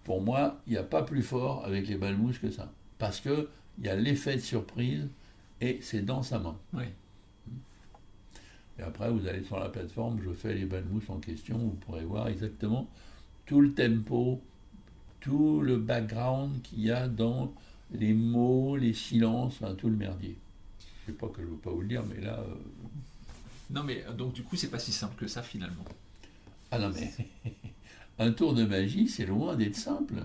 Pour 0.04 0.22
moi, 0.22 0.62
il 0.68 0.74
n'y 0.74 0.78
a 0.78 0.84
pas 0.84 1.04
plus 1.04 1.24
fort 1.24 1.66
avec 1.66 1.88
les 1.88 1.96
balles 1.96 2.18
mousses 2.18 2.40
que 2.40 2.52
ça. 2.52 2.72
Parce 2.98 3.20
qu'il 3.20 3.48
y 3.82 3.90
a 3.90 3.96
l'effet 3.96 4.36
de 4.36 4.42
surprise 4.42 5.08
et 5.64 5.80
c'est 5.82 6.02
dans 6.02 6.22
sa 6.24 6.40
main. 6.40 6.58
Oui. 6.74 6.84
Et 8.78 8.82
après, 8.82 9.10
vous 9.10 9.26
allez 9.28 9.44
sur 9.44 9.60
la 9.60 9.70
plateforme, 9.70 10.20
je 10.22 10.34
fais 10.34 10.54
les 10.54 10.66
balles 10.66 10.86
mousses 10.86 11.10
en 11.10 11.20
question, 11.20 11.58
vous 11.58 11.78
pourrez 11.86 12.04
voir 12.04 12.28
exactement 12.28 12.90
tout 13.46 13.62
le 13.62 13.74
tempo, 13.74 14.42
tout 15.22 15.62
le 15.62 15.78
background 15.78 16.62
qu'il 16.64 16.82
y 16.82 16.92
a 16.92 17.08
dans 17.08 17.54
les 17.92 18.14
mots, 18.14 18.76
les 18.76 18.94
silences, 18.94 19.60
tout 19.78 19.90
le 19.90 19.96
merdier. 19.96 20.38
Je 21.06 21.12
ne 21.12 21.16
sais 21.16 21.20
pas 21.20 21.28
que 21.28 21.42
je 21.42 21.48
ne 21.48 21.52
veux 21.52 21.58
pas 21.58 21.72
vous 21.72 21.82
le 21.82 21.88
dire, 21.88 22.04
mais 22.04 22.22
là. 22.22 22.40
Euh, 22.40 22.56
non, 23.70 23.84
mais 23.84 24.04
euh, 24.06 24.14
donc 24.14 24.34
du 24.34 24.44
coup, 24.44 24.58
c'est 24.58 24.70
pas 24.70 24.80
si 24.80 24.92
simple 24.92 25.16
que 25.16 25.28
ça 25.28 25.44
finalement. 25.44 25.86
Ah 26.72 26.80
non, 26.80 26.92
mais 26.94 27.12
un 28.20 28.32
tour 28.32 28.54
de 28.54 28.66
magie, 28.66 29.08
c'est 29.08 29.26
loin 29.26 29.56
d'être 29.56 29.76
simple. 29.76 30.16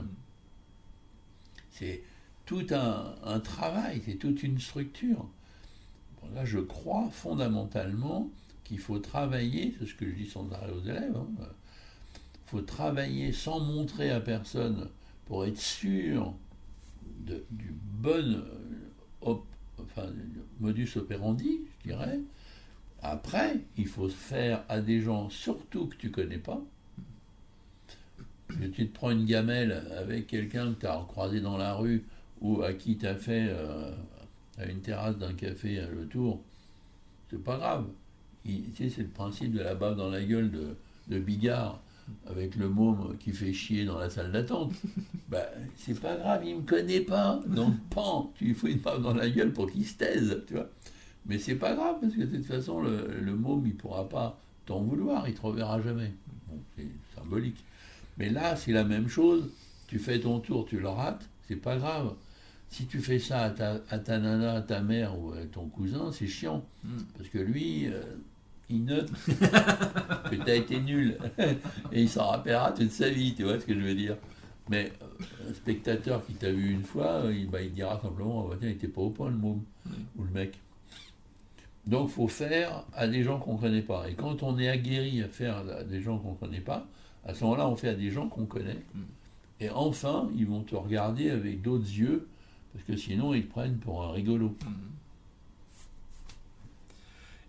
C'est 1.71 2.03
tout 2.49 2.67
un, 2.71 3.41
travail, 3.41 4.01
c'est 4.07 4.15
toute 4.15 4.43
une 4.43 4.59
structure. 4.59 5.29
là, 6.35 6.47
je 6.47 6.59
crois 6.59 7.11
fondamentalement 7.11 8.31
qu'il 8.65 8.79
faut 8.79 8.99
travailler, 8.99 9.75
c'est 9.79 9.85
ce 9.85 9.95
que 9.95 10.09
je 10.09 10.15
dis 10.15 10.27
sans 10.27 10.51
arrêt 10.53 10.73
aux 10.73 10.81
élèves, 10.81 11.13
il 11.13 11.45
hein, 11.45 11.49
faut 12.47 12.63
travailler 12.63 13.33
sans 13.33 13.61
montrer 13.61 14.11
à 14.11 14.21
personne 14.21 14.89
pour 15.27 15.45
être 15.45 15.61
sûr 15.61 16.33
du 17.27 17.75
bon 18.01 18.43
enfin, 19.21 20.07
modus 20.59 20.97
operandi, 20.97 21.61
je 21.81 21.91
dirais. 21.91 22.19
Après, 23.03 23.61
il 23.77 23.89
faut 23.89 24.09
faire 24.09 24.65
à 24.71 24.81
des 24.81 25.03
gens 25.03 25.29
surtout 25.29 25.87
que 25.87 25.97
tu 25.97 26.11
connais 26.11 26.39
pas, 26.39 26.63
tu 28.73 28.89
te 28.89 28.95
prends 28.95 29.11
une 29.11 29.27
gamelle 29.27 29.87
avec 29.99 30.29
quelqu'un 30.29 30.73
que 30.73 30.81
tu 30.81 30.87
as 30.87 31.05
croisé 31.07 31.43
dans 31.43 31.59
la 31.59 31.75
rue 31.75 32.07
ou 32.41 32.63
à 32.63 32.73
qui 32.73 32.97
tu 32.97 33.07
as 33.07 33.15
fait 33.15 33.47
euh, 33.49 33.91
à 34.59 34.67
une 34.67 34.81
terrasse 34.81 35.17
d'un 35.19 35.35
café 35.35 35.83
le 35.93 36.07
tour, 36.07 36.41
c'est 37.31 37.43
pas 37.43 37.57
grave. 37.57 37.87
tu 38.45 38.63
sais, 38.77 38.89
c'est 38.91 39.03
le 39.03 39.09
principe 39.09 39.53
de 39.53 39.61
la 39.61 39.75
bave 39.75 39.97
dans 39.97 40.09
la 40.09 40.23
gueule 40.23 40.51
de, 40.51 40.77
de 41.09 41.19
Bigard 41.19 41.81
avec 42.27 42.57
le 42.57 42.69
môme 42.69 43.17
qui 43.19 43.33
fait 43.33 43.53
chier 43.53 43.85
dans 43.85 43.99
la 43.99 44.11
salle 44.11 44.33
d'attente. 44.33 44.73
bah, 45.29 45.47
c'est 45.77 45.99
pas 46.01 46.17
grave, 46.17 46.43
il 46.47 46.57
me 46.57 46.63
connaît 46.63 47.01
pas. 47.01 47.41
Donc, 47.47 47.75
pan, 47.91 48.33
tu 48.37 48.47
lui 48.47 48.55
fous 48.55 48.69
une 48.69 48.79
bave 48.79 49.03
dans 49.03 49.15
la 49.15 49.29
gueule 49.29 49.53
pour 49.53 49.71
qu'il 49.71 49.87
se 49.87 49.97
taise, 49.97 50.43
tu 50.47 50.55
vois. 50.55 50.69
Mais 51.27 51.39
c'est 51.39 51.57
pas 51.57 51.75
grave, 51.75 51.97
parce 52.01 52.15
que 52.15 52.23
de 52.23 52.37
toute 52.37 52.47
façon, 52.47 52.81
le, 52.81 53.21
le 53.21 53.35
môme, 53.35 53.67
il 53.67 53.75
pourra 53.75 54.09
pas 54.09 54.41
t'en 54.69 54.81
vouloir, 54.81 55.27
il 55.29 55.35
te 55.35 55.41
reverra 55.41 55.81
jamais. 55.81 56.13
c'est 56.77 56.87
symbolique. 57.15 57.65
Mais 58.19 58.31
là, 58.31 58.57
c'est 58.57 58.73
la 58.73 58.85
même 58.85 59.09
chose. 59.09 59.51
Tu 59.87 59.99
fais 59.99 60.21
ton 60.21 60.41
tour, 60.41 60.67
tu 60.67 60.79
le 60.79 60.89
rates, 60.89 61.29
c'est 61.47 61.57
pas 61.57 61.77
grave. 61.77 62.15
Si 62.71 62.87
tu 62.87 63.01
fais 63.01 63.19
ça 63.19 63.43
à 63.43 63.51
ta, 63.51 64.19
nana, 64.19 64.55
à 64.55 64.61
ta 64.61 64.81
mère 64.81 65.19
ou 65.19 65.33
à 65.33 65.45
ton 65.51 65.67
cousin, 65.69 66.13
c'est 66.13 66.27
chiant. 66.27 66.65
Hmm. 66.85 66.99
Parce 67.17 67.29
que 67.31 67.39
lui, 67.39 67.87
euh, 67.87 68.03
il 68.69 68.85
note 68.85 69.11
que 70.31 70.35
tu 70.35 70.51
as 70.51 70.55
été 70.55 70.81
nul. 70.81 71.19
Et 71.93 72.03
il 72.03 72.09
s'en 72.09 72.29
rappellera 72.29 72.73
toute 72.73 72.91
sa 72.91 73.09
vie, 73.09 73.35
tu 73.35 73.45
vois 73.45 73.59
ce 73.59 73.65
que 73.65 73.75
je 73.75 73.81
veux 73.81 73.95
dire. 73.95 74.17
Mais 74.69 74.93
euh, 75.03 75.51
un 75.51 75.55
spectateur 75.55 76.25
qui 76.27 76.35
t'a 76.35 76.51
vu 76.51 76.73
une 76.73 76.85
fois, 76.85 77.23
il, 77.31 77.49
bah, 77.49 77.63
il 77.63 77.73
dira 77.73 77.99
simplement 78.01 78.47
oh, 78.47 78.55
tiens, 78.59 78.69
il 78.69 78.75
n'était 78.75 78.89
pas 78.89 79.01
au 79.01 79.11
point 79.11 79.31
le 79.31 79.37
môme 79.37 79.63
hmm. 79.87 79.93
ou 80.19 80.25
le 80.25 80.31
mec. 80.31 80.59
Donc, 81.87 82.11
il 82.11 82.13
faut 82.13 82.29
faire 82.29 82.85
à 82.95 83.09
des 83.09 83.23
gens 83.23 83.39
qu'on 83.39 83.55
ne 83.55 83.59
connaît 83.59 83.83
pas. 83.83 84.11
Et 84.11 84.15
quand 84.15 84.43
on 84.43 84.59
est 84.59 84.69
aguerri 84.69 85.23
à 85.23 85.29
faire 85.29 85.57
à 85.57 85.85
des 85.85 86.03
gens 86.03 86.19
qu'on 86.19 86.33
ne 86.33 86.37
connaît 86.37 86.61
pas, 86.61 86.87
à 87.25 87.33
ce 87.33 87.45
moment-là, 87.45 87.67
on 87.67 87.77
fait 87.77 87.89
à 87.89 87.95
des 87.95 88.11
gens 88.11 88.29
qu'on 88.29 88.45
connaît. 88.45 88.85
Mm. 88.95 89.01
Et 89.61 89.71
enfin, 89.71 90.29
ils 90.37 90.47
vont 90.47 90.61
te 90.61 90.77
regarder 90.77 91.31
avec 91.31 91.63
d'autres 91.63 91.89
yeux, 91.89 92.29
parce 92.73 92.85
que 92.85 92.97
sinon, 92.97 93.35
ils 93.35 93.47
te 93.47 93.51
prennent 93.51 93.79
pour 93.79 94.05
un 94.05 94.13
rigolo. 94.13 94.49
Mm. 94.49 94.73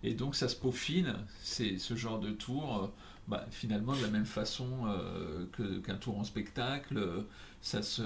Et 0.02 0.14
donc, 0.14 0.34
ça 0.34 0.48
se 0.48 0.56
peaufine, 0.56 1.14
c'est 1.42 1.78
ce 1.78 1.94
genre 1.94 2.20
de 2.20 2.30
tour, 2.30 2.84
euh, 2.84 2.86
bah, 3.28 3.46
finalement, 3.50 3.94
de 3.94 4.02
la 4.02 4.08
même 4.08 4.24
façon 4.24 4.66
euh, 4.86 5.46
qu'un 5.84 5.96
tour 5.96 6.18
en 6.18 6.24
spectacle. 6.24 7.24
ça 7.60 7.82
se, 7.82 8.02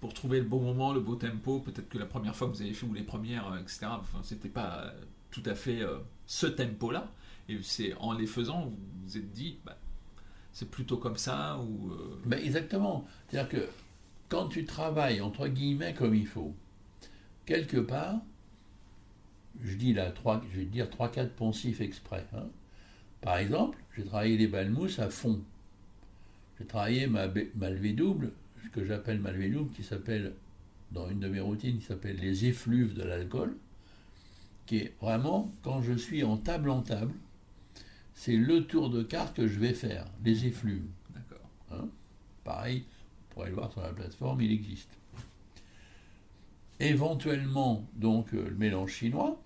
pour 0.00 0.14
trouver 0.14 0.38
le 0.38 0.46
bon 0.46 0.60
moment, 0.60 0.94
le 0.94 1.00
beau 1.00 1.16
tempo, 1.16 1.60
peut-être 1.60 1.88
que 1.90 1.98
la 1.98 2.06
première 2.06 2.34
fois 2.34 2.48
que 2.48 2.54
vous 2.54 2.62
avez 2.62 2.72
fait, 2.72 2.86
ou 2.86 2.94
les 2.94 3.02
premières, 3.02 3.52
euh, 3.52 3.58
etc., 3.58 3.86
enfin, 3.90 4.20
c'était 4.22 4.48
pas 4.48 4.92
tout 5.30 5.42
à 5.44 5.54
fait 5.54 5.80
ce 6.26 6.46
tempo-là. 6.46 7.12
Et 7.48 7.58
c'est 7.62 7.94
en 7.94 8.12
les 8.12 8.26
faisant, 8.26 8.64
vous 8.64 8.76
vous 9.04 9.16
êtes 9.16 9.32
dit, 9.32 9.58
bah, 9.64 9.76
c'est 10.52 10.70
plutôt 10.70 10.96
comme 10.96 11.16
ça 11.16 11.58
ou 11.58 11.90
euh, 11.90 12.20
ben 12.24 12.38
Exactement. 12.38 13.06
C'est-à-dire 13.28 13.48
que 13.48 13.68
quand 14.30 14.46
tu 14.46 14.64
travailles, 14.64 15.20
entre 15.20 15.48
guillemets, 15.48 15.92
comme 15.92 16.14
il 16.14 16.26
faut, 16.26 16.54
quelque 17.44 17.78
part, 17.78 18.20
je 19.62 19.74
dis 19.74 19.92
là, 19.92 20.10
trois, 20.12 20.42
je 20.52 20.60
vais 20.60 20.64
dire 20.64 20.86
3-4 20.86 21.28
poncifs 21.30 21.80
exprès. 21.82 22.24
Hein. 22.32 22.46
Par 23.20 23.36
exemple, 23.36 23.76
j'ai 23.94 24.04
travaillé 24.04 24.38
les 24.38 24.46
balmousses 24.46 25.00
à 25.00 25.10
fond. 25.10 25.42
J'ai 26.58 26.64
travaillé 26.64 27.06
ma, 27.08 27.26
ma 27.56 27.70
levée 27.70 27.92
double, 27.92 28.32
ce 28.62 28.68
que 28.68 28.84
j'appelle 28.84 29.18
ma 29.18 29.32
levée 29.32 29.50
double, 29.50 29.72
qui 29.72 29.82
s'appelle, 29.82 30.32
dans 30.92 31.10
une 31.10 31.20
de 31.20 31.28
mes 31.28 31.40
routines, 31.40 31.78
qui 31.78 31.84
s'appelle 31.84 32.16
les 32.16 32.46
effluves 32.46 32.94
de 32.94 33.02
l'alcool, 33.02 33.56
qui 34.66 34.78
est 34.78 34.94
vraiment 35.00 35.52
quand 35.62 35.82
je 35.82 35.92
suis 35.92 36.22
en 36.22 36.36
table 36.36 36.70
en 36.70 36.82
table, 36.82 37.14
c'est 38.14 38.36
le 38.36 38.64
tour 38.64 38.90
de 38.90 39.02
carte 39.02 39.36
que 39.36 39.48
je 39.48 39.58
vais 39.58 39.74
faire, 39.74 40.06
les 40.24 40.46
effluves. 40.46 40.86
D'accord. 41.12 41.48
Hein 41.72 41.88
Pareil, 42.44 42.84
vous 43.30 43.34
pourrez 43.34 43.50
le 43.50 43.54
voir 43.54 43.70
sur 43.72 43.80
la 43.82 43.90
plateforme, 43.90 44.40
il 44.40 44.52
existe. 44.52 44.90
Éventuellement, 46.80 47.86
donc, 47.94 48.34
euh, 48.34 48.48
le 48.48 48.56
mélange 48.56 48.92
chinois, 48.92 49.40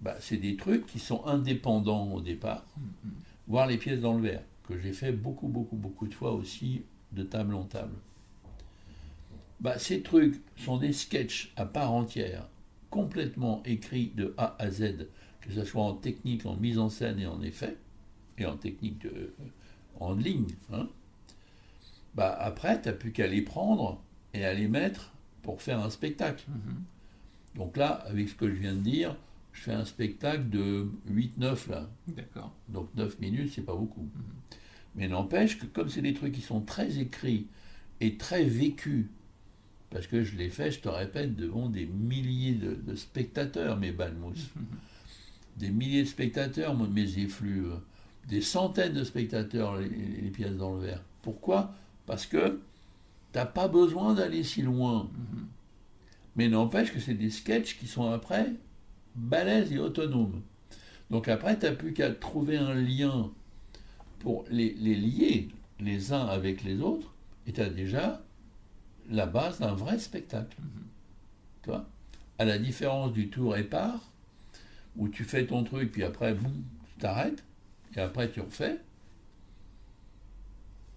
bah, 0.00 0.16
c'est 0.20 0.36
des 0.36 0.56
trucs 0.56 0.86
qui 0.86 0.98
sont 0.98 1.24
indépendants 1.26 2.12
au 2.12 2.20
départ, 2.20 2.64
mm-hmm. 2.78 3.10
voire 3.48 3.66
les 3.66 3.78
pièces 3.78 4.00
dans 4.00 4.14
le 4.14 4.22
verre, 4.22 4.42
que 4.64 4.78
j'ai 4.78 4.92
fait 4.92 5.12
beaucoup, 5.12 5.48
beaucoup, 5.48 5.76
beaucoup 5.76 6.06
de 6.06 6.14
fois 6.14 6.32
aussi 6.32 6.82
de 7.12 7.22
table 7.22 7.54
en 7.54 7.64
table. 7.64 7.94
Bah, 9.60 9.78
ces 9.78 10.02
trucs 10.02 10.40
sont 10.56 10.76
des 10.76 10.92
sketchs 10.92 11.52
à 11.56 11.66
part 11.66 11.92
entière, 11.92 12.46
complètement 12.90 13.62
écrits 13.64 14.12
de 14.14 14.34
A 14.36 14.56
à 14.58 14.70
Z, 14.70 15.08
que 15.40 15.52
ce 15.52 15.64
soit 15.64 15.82
en 15.82 15.94
technique, 15.94 16.46
en 16.46 16.56
mise 16.56 16.78
en 16.78 16.88
scène 16.88 17.18
et 17.18 17.26
en 17.26 17.42
effet, 17.42 17.76
et 18.38 18.46
en 18.46 18.56
technique 18.56 19.00
de, 19.00 19.32
en 19.98 20.14
ligne, 20.14 20.54
hein, 20.72 20.88
bah 22.18 22.36
après, 22.38 22.80
tu 22.80 22.88
n'as 22.88 22.94
plus 22.94 23.12
qu'à 23.12 23.26
les 23.26 23.42
prendre 23.42 24.02
et 24.34 24.44
à 24.44 24.52
les 24.52 24.68
mettre 24.68 25.12
pour 25.42 25.62
faire 25.62 25.80
un 25.80 25.90
spectacle. 25.90 26.44
Mm-hmm. 26.50 27.58
Donc 27.58 27.76
là, 27.76 28.04
avec 28.06 28.28
ce 28.28 28.34
que 28.34 28.48
je 28.48 28.54
viens 28.54 28.74
de 28.74 28.80
dire, 28.80 29.16
je 29.52 29.62
fais 29.62 29.72
un 29.72 29.84
spectacle 29.84 30.50
de 30.50 30.90
8-9 31.10 31.70
là. 31.70 31.88
D'accord. 32.08 32.52
Donc 32.68 32.88
9 32.94 33.18
minutes, 33.20 33.52
c'est 33.54 33.62
pas 33.62 33.74
beaucoup. 33.74 34.02
Mm-hmm. 34.02 34.56
Mais 34.96 35.08
n'empêche 35.08 35.58
que 35.58 35.66
comme 35.66 35.88
c'est 35.88 36.02
des 36.02 36.14
trucs 36.14 36.32
qui 36.32 36.42
sont 36.42 36.60
très 36.60 36.98
écrits 36.98 37.46
et 38.00 38.16
très 38.16 38.44
vécus, 38.44 39.06
parce 39.90 40.06
que 40.06 40.22
je 40.22 40.36
les 40.36 40.50
fais, 40.50 40.70
je 40.70 40.80
te 40.80 40.88
répète, 40.88 41.34
devant 41.34 41.70
des 41.70 41.86
milliers 41.86 42.52
de, 42.52 42.94
spectateurs, 42.94 43.78
mes 43.78 43.92
balmous. 43.92 44.32
Mm-hmm 44.32 44.78
des 45.58 45.70
milliers 45.70 46.02
de 46.02 46.08
spectateurs, 46.08 46.76
mes 46.76 47.18
effluves, 47.18 47.80
des 48.28 48.40
centaines 48.40 48.92
de 48.92 49.04
spectateurs, 49.04 49.76
les, 49.76 50.30
pièces 50.30 50.56
dans 50.56 50.74
le 50.74 50.80
verre. 50.80 51.02
Pourquoi? 51.22 51.74
Parce 52.08 52.26
que 52.26 52.58
tu 53.32 53.38
n'as 53.38 53.44
pas 53.44 53.68
besoin 53.68 54.14
d'aller 54.14 54.42
si 54.42 54.62
loin. 54.62 55.04
Mm-hmm. 55.04 55.44
Mais 56.36 56.48
n'empêche 56.48 56.92
que 56.92 56.98
c'est 56.98 57.14
des 57.14 57.30
sketchs 57.30 57.78
qui 57.78 57.86
sont 57.86 58.10
après 58.10 58.50
balèzes 59.14 59.72
et 59.72 59.78
autonomes. 59.78 60.40
Donc 61.10 61.28
après, 61.28 61.58
tu 61.58 61.66
n'as 61.66 61.72
plus 61.72 61.92
qu'à 61.92 62.10
trouver 62.10 62.56
un 62.56 62.74
lien 62.74 63.30
pour 64.20 64.44
les, 64.50 64.74
les, 64.74 64.94
lier 64.94 65.48
les 65.80 66.12
uns 66.12 66.26
avec 66.26 66.64
les 66.64 66.80
autres, 66.80 67.12
et 67.46 67.52
tu 67.52 67.60
as 67.60 67.68
déjà 67.68 68.22
la 69.10 69.26
base 69.26 69.60
d'un 69.60 69.74
vrai 69.74 69.98
spectacle. 69.98 70.56
Tu 71.62 71.70
vois? 71.70 71.86
À 72.38 72.44
la 72.44 72.58
différence 72.58 73.12
du 73.12 73.28
tour 73.28 73.56
et 73.56 73.64
part, 73.64 74.10
où 74.96 75.08
tu 75.08 75.24
fais 75.24 75.46
ton 75.46 75.62
truc, 75.62 75.92
puis 75.92 76.04
après, 76.04 76.34
boum, 76.34 76.62
tu 76.88 77.00
t'arrêtes, 77.00 77.44
et 77.96 78.00
après 78.00 78.30
tu 78.30 78.40
refais. 78.40 78.80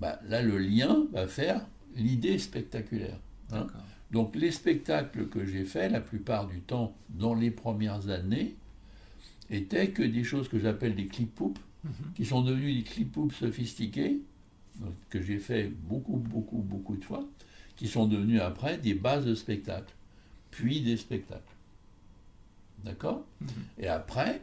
Bah, 0.02 0.20
là, 0.28 0.42
le 0.42 0.58
lien 0.58 1.06
va 1.14 1.28
faire 1.28 1.64
l'idée 1.96 2.40
spectaculaire. 2.40 3.20
Hein. 3.52 3.68
Donc 4.10 4.36
les 4.36 4.52
spectacles 4.52 5.28
que 5.28 5.46
j'ai 5.46 5.64
faits, 5.64 5.92
la 5.92 6.02
plupart 6.02 6.48
du 6.48 6.60
temps, 6.62 6.96
dans 7.10 7.36
les 7.36 7.52
premières 7.52 8.10
années, 8.10 8.56
étaient 9.52 9.92
que 9.92 10.02
des 10.02 10.24
choses 10.24 10.50
que 10.50 10.58
j'appelle 10.58 10.96
des 10.96 11.06
clip 11.06 11.36
poupes, 11.36 11.60
mhm. 11.84 12.14
qui 12.16 12.26
sont 12.26 12.42
devenus 12.42 12.78
des 12.78 12.84
clip 12.84 13.12
poupes 13.12 13.34
sophistiqués, 13.34 14.22
que 15.12 15.22
j'ai 15.22 15.38
fait 15.38 15.68
beaucoup, 15.68 16.18
beaucoup, 16.18 16.58
beaucoup 16.58 16.96
de 16.96 17.06
fois, 17.06 17.24
qui 17.76 17.88
sont 17.88 18.08
devenus 18.08 18.42
après 18.42 18.80
des 18.80 18.96
bases 18.96 19.26
de 19.26 19.36
spectacles, 19.36 19.94
puis 20.50 20.82
des 20.82 20.98
spectacles. 20.98 21.44
D'accord? 22.84 23.24
Mhm. 23.40 23.48
Et 23.78 23.88
après, 23.88 24.42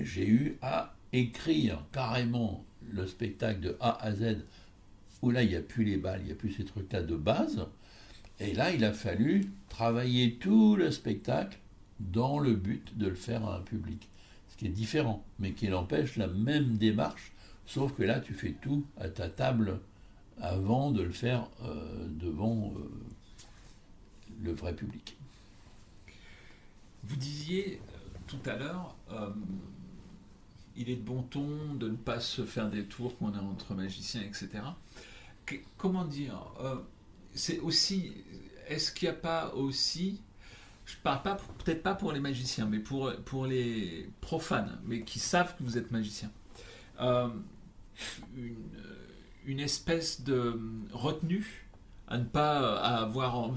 j'ai 0.00 0.28
eu 0.28 0.58
à 0.60 0.92
écrire 1.12 1.84
carrément 1.92 2.64
le 2.92 3.06
spectacle 3.06 3.60
de 3.60 3.76
A 3.80 4.02
à 4.04 4.12
Z, 4.12 4.38
où 5.22 5.30
là, 5.30 5.42
il 5.42 5.48
n'y 5.50 5.56
a 5.56 5.62
plus 5.62 5.84
les 5.84 5.96
balles, 5.96 6.20
il 6.22 6.26
n'y 6.26 6.32
a 6.32 6.36
plus 6.36 6.52
ces 6.52 6.64
trucs-là 6.64 7.02
de 7.02 7.16
base. 7.16 7.66
Et 8.40 8.52
là, 8.52 8.72
il 8.72 8.84
a 8.84 8.92
fallu 8.92 9.50
travailler 9.68 10.34
tout 10.34 10.76
le 10.76 10.90
spectacle 10.90 11.58
dans 12.00 12.38
le 12.38 12.54
but 12.54 12.96
de 12.98 13.08
le 13.08 13.14
faire 13.14 13.46
à 13.46 13.56
un 13.58 13.60
public. 13.60 14.08
Ce 14.48 14.56
qui 14.56 14.66
est 14.66 14.70
différent, 14.70 15.24
mais 15.38 15.52
qui 15.52 15.66
l'empêche 15.66 16.16
la 16.16 16.26
même 16.26 16.76
démarche, 16.76 17.32
sauf 17.66 17.94
que 17.94 18.02
là, 18.02 18.20
tu 18.20 18.34
fais 18.34 18.52
tout 18.60 18.84
à 18.98 19.08
ta 19.08 19.28
table 19.28 19.80
avant 20.40 20.90
de 20.90 21.02
le 21.02 21.12
faire 21.12 21.48
euh, 21.62 22.06
devant 22.08 22.72
euh, 22.76 22.90
le 24.42 24.52
vrai 24.52 24.74
public. 24.74 25.16
Vous 27.04 27.16
disiez 27.16 27.80
euh, 27.80 28.18
tout 28.26 28.50
à 28.50 28.56
l'heure, 28.56 28.96
il 30.76 30.90
est 30.90 30.96
de 30.96 31.02
bon 31.02 31.22
ton 31.22 31.74
de 31.74 31.88
ne 31.88 31.96
pas 31.96 32.20
se 32.20 32.44
faire 32.44 32.68
des 32.68 32.84
tours 32.84 33.16
qu'on 33.18 33.34
a 33.34 33.40
entre 33.40 33.74
magiciens, 33.74 34.22
etc. 34.22 34.64
comment 35.76 36.04
dire 36.04 36.40
C'est 37.34 37.58
aussi, 37.60 38.12
est-ce 38.68 38.92
qu'il 38.92 39.08
n'y 39.08 39.14
a 39.14 39.18
pas 39.18 39.54
aussi 39.54 40.20
je 40.86 40.96
parle 41.02 41.22
pas 41.22 41.38
peut-être 41.64 41.82
pas 41.82 41.94
pour 41.94 42.12
les 42.12 42.20
magiciens, 42.20 42.66
mais 42.66 42.78
pour, 42.78 43.12
pour 43.24 43.46
les 43.46 44.10
profanes, 44.20 44.78
mais 44.84 45.02
qui 45.02 45.18
savent 45.18 45.56
que 45.56 45.62
vous 45.62 45.78
êtes 45.78 45.90
magicien. 45.90 46.30
Euh, 47.00 47.28
une, 49.46 49.60
espèce 49.60 50.22
de 50.22 50.58
retenue 50.92 51.66
à 52.06 52.18
ne 52.18 52.24
pas 52.24 52.76
avoir 52.76 53.52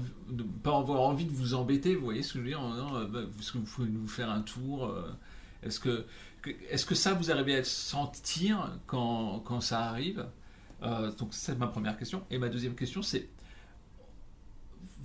pas 0.62 0.76
avoir 0.76 1.02
envie 1.02 1.26
de 1.26 1.32
vous 1.32 1.54
embêter, 1.54 1.94
vous 1.94 2.04
voyez 2.04 2.22
ce 2.22 2.34
que 2.34 2.38
je 2.38 2.44
veux 2.44 2.50
dire 2.50 2.62
non, 2.62 3.04
bah, 3.08 3.20
vous, 3.30 3.60
vous 3.60 3.66
pouvez 3.66 3.88
nous 3.88 4.08
faire 4.08 4.30
un 4.30 4.40
tour 4.40 4.86
euh, 4.86 5.10
Est-ce 5.62 5.80
que, 5.80 6.06
est-ce 6.70 6.86
que 6.86 6.94
ça 6.94 7.14
vous 7.14 7.30
arrivez 7.30 7.56
à 7.56 7.64
sentir 7.64 8.78
quand, 8.86 9.40
quand 9.40 9.60
ça 9.60 9.80
arrive? 9.84 10.26
Euh, 10.82 11.12
Donc 11.12 11.34
c'est 11.34 11.56
ma 11.56 11.66
première 11.66 11.98
question. 11.98 12.24
Et 12.30 12.38
ma 12.38 12.48
deuxième 12.48 12.74
question 12.74 13.02
c'est 13.02 13.28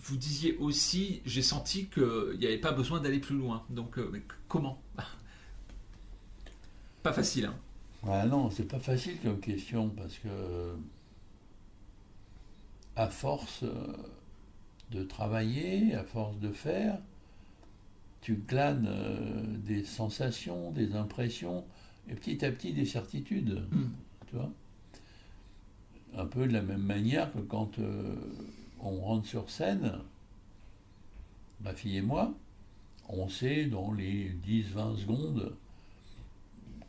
vous 0.03 0.17
disiez 0.17 0.57
aussi, 0.57 1.21
j'ai 1.25 1.41
senti 1.41 1.87
qu'il 1.87 2.37
n'y 2.37 2.45
avait 2.45 2.57
pas 2.57 2.73
besoin 2.73 2.99
d'aller 2.99 3.19
plus 3.19 3.37
loin. 3.37 3.63
Donc, 3.69 3.97
euh, 3.97 4.21
comment? 4.49 4.81
Pas 7.03 7.13
facile. 7.13 7.45
Hein. 7.45 7.55
Ah 8.05 8.25
non, 8.25 8.49
c'est 8.49 8.67
pas 8.67 8.79
facile 8.79 9.17
comme 9.21 9.39
question 9.39 9.89
parce 9.89 10.17
que, 10.17 10.75
à 12.97 13.07
force 13.07 13.63
euh, 13.63 13.93
de 14.91 15.03
travailler, 15.03 15.95
à 15.95 16.03
force 16.03 16.37
de 16.37 16.51
faire, 16.51 16.97
tu 18.23 18.35
glanes 18.47 18.87
euh, 18.89 19.43
des 19.65 19.83
sensations, 19.83 20.71
des 20.71 20.95
impressions 20.95 21.63
et 22.09 22.15
petit 22.15 22.43
à 22.43 22.51
petit 22.51 22.73
des 22.73 22.85
certitudes. 22.85 23.63
Hmm. 23.71 23.89
Tu 24.27 24.35
vois 24.35 24.51
Un 26.17 26.25
peu 26.25 26.47
de 26.47 26.53
la 26.53 26.63
même 26.63 26.81
manière 26.81 27.31
que 27.31 27.39
quand 27.39 27.77
on 28.81 28.99
rentre 29.01 29.27
sur 29.27 29.49
scène, 29.51 29.99
ma 31.61 31.73
fille 31.73 31.97
et 31.97 32.01
moi, 32.01 32.33
on 33.09 33.29
sait 33.29 33.65
dans 33.65 33.91
les 33.93 34.31
10-20 34.47 34.97
secondes 34.97 35.53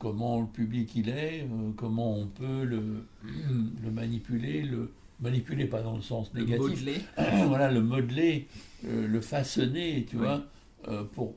comment 0.05 0.40
le 0.40 0.47
public 0.47 0.94
il 0.97 1.09
est, 1.09 1.42
euh, 1.42 1.70
comment 1.77 2.16
on 2.16 2.27
peut 2.27 2.64
le, 2.64 3.07
le, 3.83 3.90
manipuler, 3.90 4.62
le 4.62 4.92
manipuler 5.20 5.64
pas 5.64 5.83
dans 5.83 5.97
le 5.97 6.03
sens 6.03 6.33
négatif, 6.35 6.61
le 6.61 6.68
modeler, 6.68 7.01
voilà, 7.49 7.70
le 7.70 7.81
modeler, 7.81 8.47
euh, 8.87 9.07
le 9.07 9.20
façonner, 9.20 10.07
tu 10.09 10.16
vois, 10.16 10.44
euh, 10.88 11.05
pour 11.05 11.35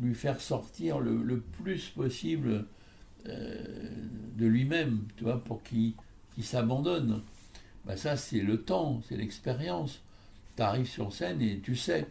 lui 0.00 0.14
faire 0.14 0.40
sortir 0.40 1.00
le, 1.00 1.40
plus 1.62 1.88
possible 1.90 2.64
de 3.26 4.46
lui-même, 4.46 5.02
tu 5.16 5.24
vois, 5.24 5.44
pour 5.44 5.62
qu'il 5.62 5.94
s'abandonne. 6.40 7.22
Bah, 7.84 7.96
ça 7.96 8.16
c'est 8.16 8.40
le 8.40 8.62
temps, 8.62 9.02
c'est 9.08 9.16
l'expérience. 9.16 10.00
Tu 10.56 10.62
arrives 10.62 10.88
sur 10.88 11.12
scène 11.12 11.42
et 11.42 11.60
tu 11.60 11.76
sais. 11.76 12.08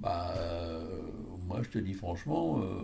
Bah, 0.00 0.34
euh, 0.36 1.00
moi 1.46 1.62
je 1.62 1.68
te 1.68 1.78
dis 1.78 1.94
franchement, 1.94 2.60
euh, 2.60 2.82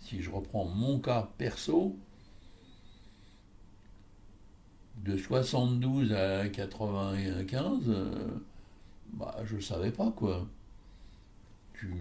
si 0.00 0.22
je 0.22 0.30
reprends 0.30 0.64
mon 0.66 0.98
cas 0.98 1.30
perso, 1.38 1.96
de 5.04 5.16
72 5.16 6.12
à 6.12 6.48
95, 6.48 7.84
euh, 7.88 8.28
bah, 9.12 9.36
je 9.44 9.56
ne 9.56 9.60
savais 9.60 9.92
pas 9.92 10.10
quoi. 10.10 10.46
Tu 11.78 11.92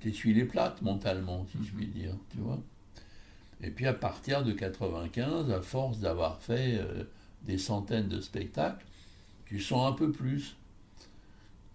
t'essuies 0.00 0.34
les 0.34 0.44
plates 0.44 0.82
mentalement, 0.82 1.46
si 1.50 1.64
je 1.64 1.72
puis 1.72 1.86
dire, 1.86 2.14
tu 2.30 2.38
vois. 2.38 2.58
Et 3.62 3.70
puis 3.70 3.86
à 3.86 3.94
partir 3.94 4.44
de 4.44 4.52
95, 4.52 5.50
à 5.50 5.60
force 5.62 6.00
d'avoir 6.00 6.40
fait 6.40 6.80
des 7.42 7.58
centaines 7.58 8.08
de 8.08 8.20
spectacles, 8.20 8.84
tu 9.46 9.60
sens 9.60 9.90
un 9.90 9.92
peu 9.92 10.10
plus. 10.10 10.56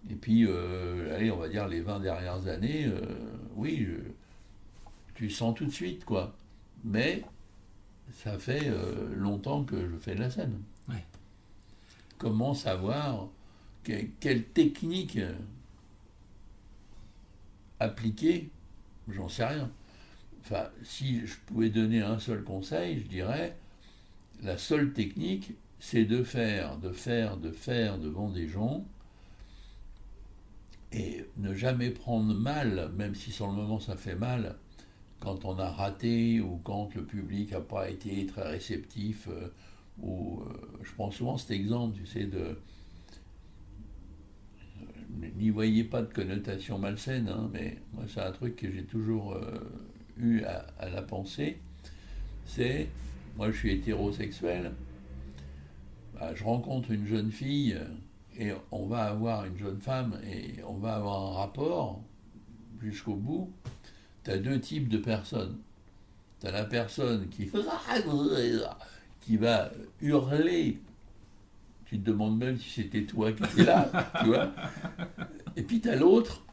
Et 0.08 0.14
puis, 0.14 0.46
euh, 0.46 1.14
allez, 1.14 1.30
on 1.30 1.36
va 1.36 1.48
dire 1.48 1.68
les 1.68 1.80
20 1.80 2.00
dernières 2.00 2.46
années, 2.46 2.86
euh, 2.86 3.00
oui, 3.56 3.86
tu 5.14 5.28
sens 5.30 5.54
tout 5.54 5.66
de 5.66 5.70
suite, 5.70 6.04
quoi. 6.04 6.34
Mais 6.84 7.22
ça 8.12 8.38
fait 8.38 8.68
euh, 8.68 9.14
longtemps 9.14 9.64
que 9.64 9.88
je 9.88 9.96
fais 9.96 10.14
de 10.14 10.20
la 10.20 10.30
scène. 10.30 10.60
Comment 12.18 12.52
savoir 12.52 13.28
quelle 13.82 14.44
technique 14.44 15.18
appliquer 17.80 18.50
J'en 19.08 19.28
sais 19.28 19.44
rien. 19.44 19.70
Enfin, 20.42 20.68
si 20.82 21.26
je 21.26 21.36
pouvais 21.46 21.70
donner 21.70 22.00
un 22.00 22.18
seul 22.18 22.42
conseil, 22.44 23.00
je 23.00 23.06
dirais, 23.06 23.56
la 24.42 24.56
seule 24.56 24.92
technique, 24.92 25.52
c'est 25.78 26.04
de 26.04 26.22
faire, 26.22 26.78
de 26.78 26.92
faire, 26.92 27.36
de 27.36 27.50
faire 27.50 27.98
devant 27.98 28.30
des 28.30 28.48
gens 28.48 28.84
et 30.92 31.24
ne 31.36 31.54
jamais 31.54 31.90
prendre 31.90 32.34
mal, 32.34 32.90
même 32.96 33.14
si 33.14 33.30
sur 33.30 33.46
le 33.46 33.52
moment 33.52 33.78
ça 33.78 33.96
fait 33.96 34.14
mal, 34.14 34.56
quand 35.20 35.44
on 35.44 35.58
a 35.58 35.70
raté 35.70 36.40
ou 36.40 36.60
quand 36.64 36.94
le 36.94 37.04
public 37.04 37.52
n'a 37.52 37.60
pas 37.60 37.90
été 37.90 38.26
très 38.26 38.48
réceptif. 38.48 39.28
Euh, 39.28 39.52
ou, 40.02 40.40
euh, 40.40 40.78
je 40.82 40.92
prends 40.94 41.10
souvent 41.10 41.36
cet 41.36 41.50
exemple, 41.50 41.96
tu 41.96 42.06
sais, 42.06 42.24
de. 42.24 42.58
N'y 45.36 45.50
voyez 45.50 45.84
pas 45.84 46.02
de 46.02 46.12
connotation 46.12 46.78
malsaine, 46.78 47.28
hein, 47.28 47.50
mais 47.52 47.78
moi 47.92 48.04
c'est 48.12 48.20
un 48.20 48.32
truc 48.32 48.56
que 48.56 48.70
j'ai 48.70 48.84
toujours 48.84 49.34
euh, 49.34 49.58
eu 50.18 50.42
à, 50.42 50.88
la 50.88 51.02
pensée. 51.02 51.58
C'est, 52.44 52.88
moi 53.36 53.50
je 53.50 53.56
suis 53.56 53.72
hétérosexuel, 53.72 54.72
bah, 56.14 56.34
je 56.34 56.44
rencontre 56.44 56.90
une 56.90 57.06
jeune 57.06 57.32
fille 57.32 57.78
et 58.38 58.52
on 58.70 58.86
va 58.86 59.04
avoir 59.04 59.44
une 59.44 59.56
jeune 59.56 59.80
femme 59.80 60.20
et 60.30 60.62
on 60.64 60.74
va 60.74 60.96
avoir 60.96 61.32
un 61.32 61.34
rapport 61.38 62.02
jusqu'au 62.82 63.14
bout, 63.14 63.50
tu 64.24 64.30
as 64.30 64.38
deux 64.38 64.60
types 64.60 64.88
de 64.88 64.98
personnes. 64.98 65.58
Tu 66.40 66.46
as 66.46 66.50
la 66.50 66.64
personne 66.64 67.28
qui 67.28 67.44
va 69.36 69.70
hurler. 70.00 70.78
Tu 71.90 71.98
te 71.98 72.06
demandes 72.06 72.38
même 72.38 72.56
si 72.56 72.70
c'était 72.70 73.02
toi 73.02 73.32
qui 73.32 73.42
étais 73.42 73.64
là, 73.64 73.90
tu 74.20 74.26
vois. 74.26 74.52
Et 75.56 75.62
puis 75.62 75.80
tu 75.80 75.90
as 75.90 75.96
l'autre, 75.96 76.44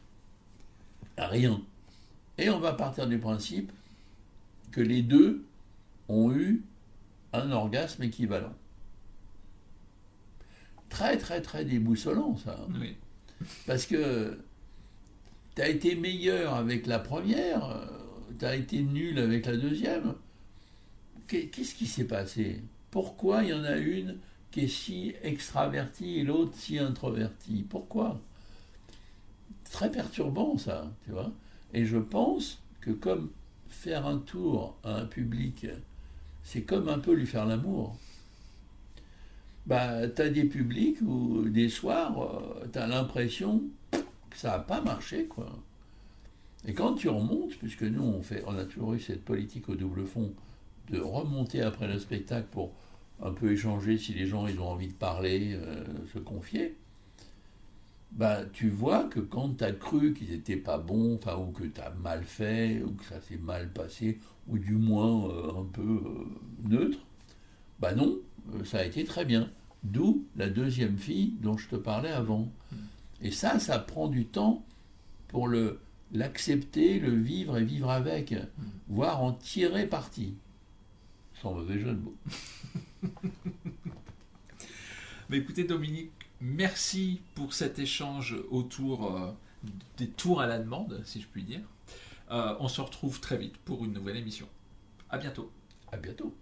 rien. 1.16 1.62
Et 2.36 2.50
on 2.50 2.58
va 2.58 2.72
partir 2.72 3.06
du 3.06 3.18
principe 3.18 3.72
que 4.72 4.80
les 4.80 5.02
deux 5.02 5.44
ont 6.08 6.32
eu 6.32 6.64
un 7.32 7.52
orgasme 7.52 8.02
équivalent 8.02 8.52
très, 10.88 11.16
très, 11.16 11.40
très 11.40 11.64
déboussolant, 11.64 12.36
ça. 12.36 12.58
Parce 13.66 13.86
que 13.86 14.38
tu 15.54 15.62
as 15.62 15.68
été 15.68 15.94
meilleur 15.94 16.54
avec 16.54 16.86
la 16.86 16.98
première, 16.98 17.88
tu 18.38 18.44
as 18.44 18.56
été 18.56 18.82
nul 18.82 19.18
avec 19.18 19.46
la 19.46 19.56
deuxième. 19.56 20.14
Qu'est-ce 21.26 21.74
qui 21.74 21.86
s'est 21.86 22.06
passé? 22.06 22.62
Pourquoi 22.90 23.42
il 23.42 23.50
y 23.50 23.52
en 23.52 23.64
a 23.64 23.76
une 23.76 24.16
qui 24.50 24.60
est 24.60 24.68
si 24.68 25.14
extravertie 25.22 26.18
et 26.18 26.24
l'autre 26.24 26.52
si 26.54 26.78
introvertie 26.78 27.64
Pourquoi? 27.68 28.20
Très 29.70 29.90
perturbant 29.90 30.56
ça, 30.56 30.90
tu 31.04 31.10
vois. 31.10 31.30
Et 31.74 31.84
je 31.84 31.98
pense 31.98 32.62
que 32.80 32.90
comme 32.90 33.30
faire 33.68 34.06
un 34.06 34.18
tour 34.18 34.76
à 34.82 34.96
un 34.96 35.04
public, 35.04 35.66
c'est 36.42 36.62
comme 36.62 36.88
un 36.88 36.98
peu 36.98 37.12
lui 37.12 37.26
faire 37.26 37.44
l'amour. 37.44 37.96
Bah, 39.66 40.08
tu 40.08 40.22
as 40.22 40.30
des 40.30 40.44
publics 40.44 40.98
où 41.02 41.46
des 41.46 41.68
soirs, 41.68 42.22
euh, 42.22 42.66
tu 42.72 42.78
as 42.78 42.86
l'impression 42.86 43.62
que 43.90 43.98
ça 44.38 44.52
n'a 44.52 44.58
pas 44.60 44.80
marché, 44.80 45.26
quoi. 45.26 45.50
Et 46.66 46.72
quand 46.72 46.94
tu 46.94 47.08
remontes, 47.10 47.54
puisque 47.58 47.82
nous, 47.82 48.02
on, 48.02 48.22
fait, 48.22 48.42
on 48.46 48.56
a 48.56 48.64
toujours 48.64 48.94
eu 48.94 49.00
cette 49.00 49.24
politique 49.24 49.68
au 49.68 49.74
double 49.74 50.06
fond 50.06 50.32
de 50.90 50.98
remonter 50.98 51.60
après 51.60 51.86
le 51.86 51.98
spectacle 51.98 52.46
pour 52.50 52.72
un 53.22 53.32
peu 53.32 53.52
échanger 53.52 53.98
si 53.98 54.14
les 54.14 54.26
gens 54.26 54.46
ils 54.46 54.60
ont 54.60 54.68
envie 54.68 54.88
de 54.88 54.92
parler, 54.92 55.54
euh, 55.54 55.84
se 56.12 56.18
confier, 56.18 56.76
bah, 58.12 58.44
tu 58.52 58.70
vois 58.70 59.04
que 59.04 59.20
quand 59.20 59.58
tu 59.58 59.64
as 59.64 59.72
cru 59.72 60.14
qu'ils 60.14 60.30
n'étaient 60.30 60.56
pas 60.56 60.78
bons, 60.78 61.16
enfin, 61.16 61.36
ou 61.36 61.50
que 61.52 61.64
tu 61.64 61.80
as 61.80 61.90
mal 61.90 62.24
fait, 62.24 62.82
ou 62.82 62.92
que 62.92 63.04
ça 63.04 63.20
s'est 63.20 63.36
mal 63.36 63.70
passé, 63.70 64.18
ou 64.46 64.58
du 64.58 64.74
moins 64.74 65.28
euh, 65.28 65.60
un 65.60 65.64
peu 65.64 65.82
euh, 65.82 66.68
neutre, 66.68 66.98
bah 67.80 67.94
non, 67.94 68.18
ça 68.64 68.78
a 68.78 68.84
été 68.84 69.04
très 69.04 69.24
bien. 69.24 69.50
D'où 69.84 70.26
la 70.36 70.48
deuxième 70.48 70.96
fille 70.96 71.34
dont 71.40 71.56
je 71.56 71.68
te 71.68 71.76
parlais 71.76 72.10
avant. 72.10 72.50
Mm. 72.72 72.76
Et 73.22 73.30
ça, 73.30 73.58
ça 73.58 73.78
prend 73.78 74.08
du 74.08 74.26
temps 74.26 74.64
pour 75.28 75.46
le, 75.46 75.80
l'accepter, 76.12 76.98
le 76.98 77.14
vivre 77.14 77.58
et 77.58 77.64
vivre 77.64 77.90
avec, 77.90 78.32
mm. 78.32 78.46
voire 78.88 79.22
en 79.22 79.32
tirer 79.32 79.86
parti. 79.86 80.34
Sans 81.40 81.52
mauvais 81.54 81.78
jeu 81.78 81.92
de 81.92 82.00
mots. 82.00 82.16
Mais 85.28 85.38
écoutez 85.38 85.64
Dominique, 85.64 86.12
merci 86.40 87.20
pour 87.34 87.52
cet 87.52 87.78
échange 87.78 88.36
autour 88.50 89.14
euh, 89.16 89.30
des 89.96 90.08
tours 90.08 90.40
à 90.40 90.46
la 90.46 90.58
demande, 90.58 91.02
si 91.04 91.20
je 91.20 91.26
puis 91.26 91.42
dire. 91.42 91.60
Euh, 92.30 92.54
on 92.60 92.68
se 92.68 92.80
retrouve 92.80 93.20
très 93.20 93.36
vite 93.36 93.56
pour 93.58 93.84
une 93.84 93.92
nouvelle 93.92 94.16
émission. 94.16 94.48
À 95.10 95.18
bientôt. 95.18 95.52
À 95.92 95.96
bientôt. 95.96 96.34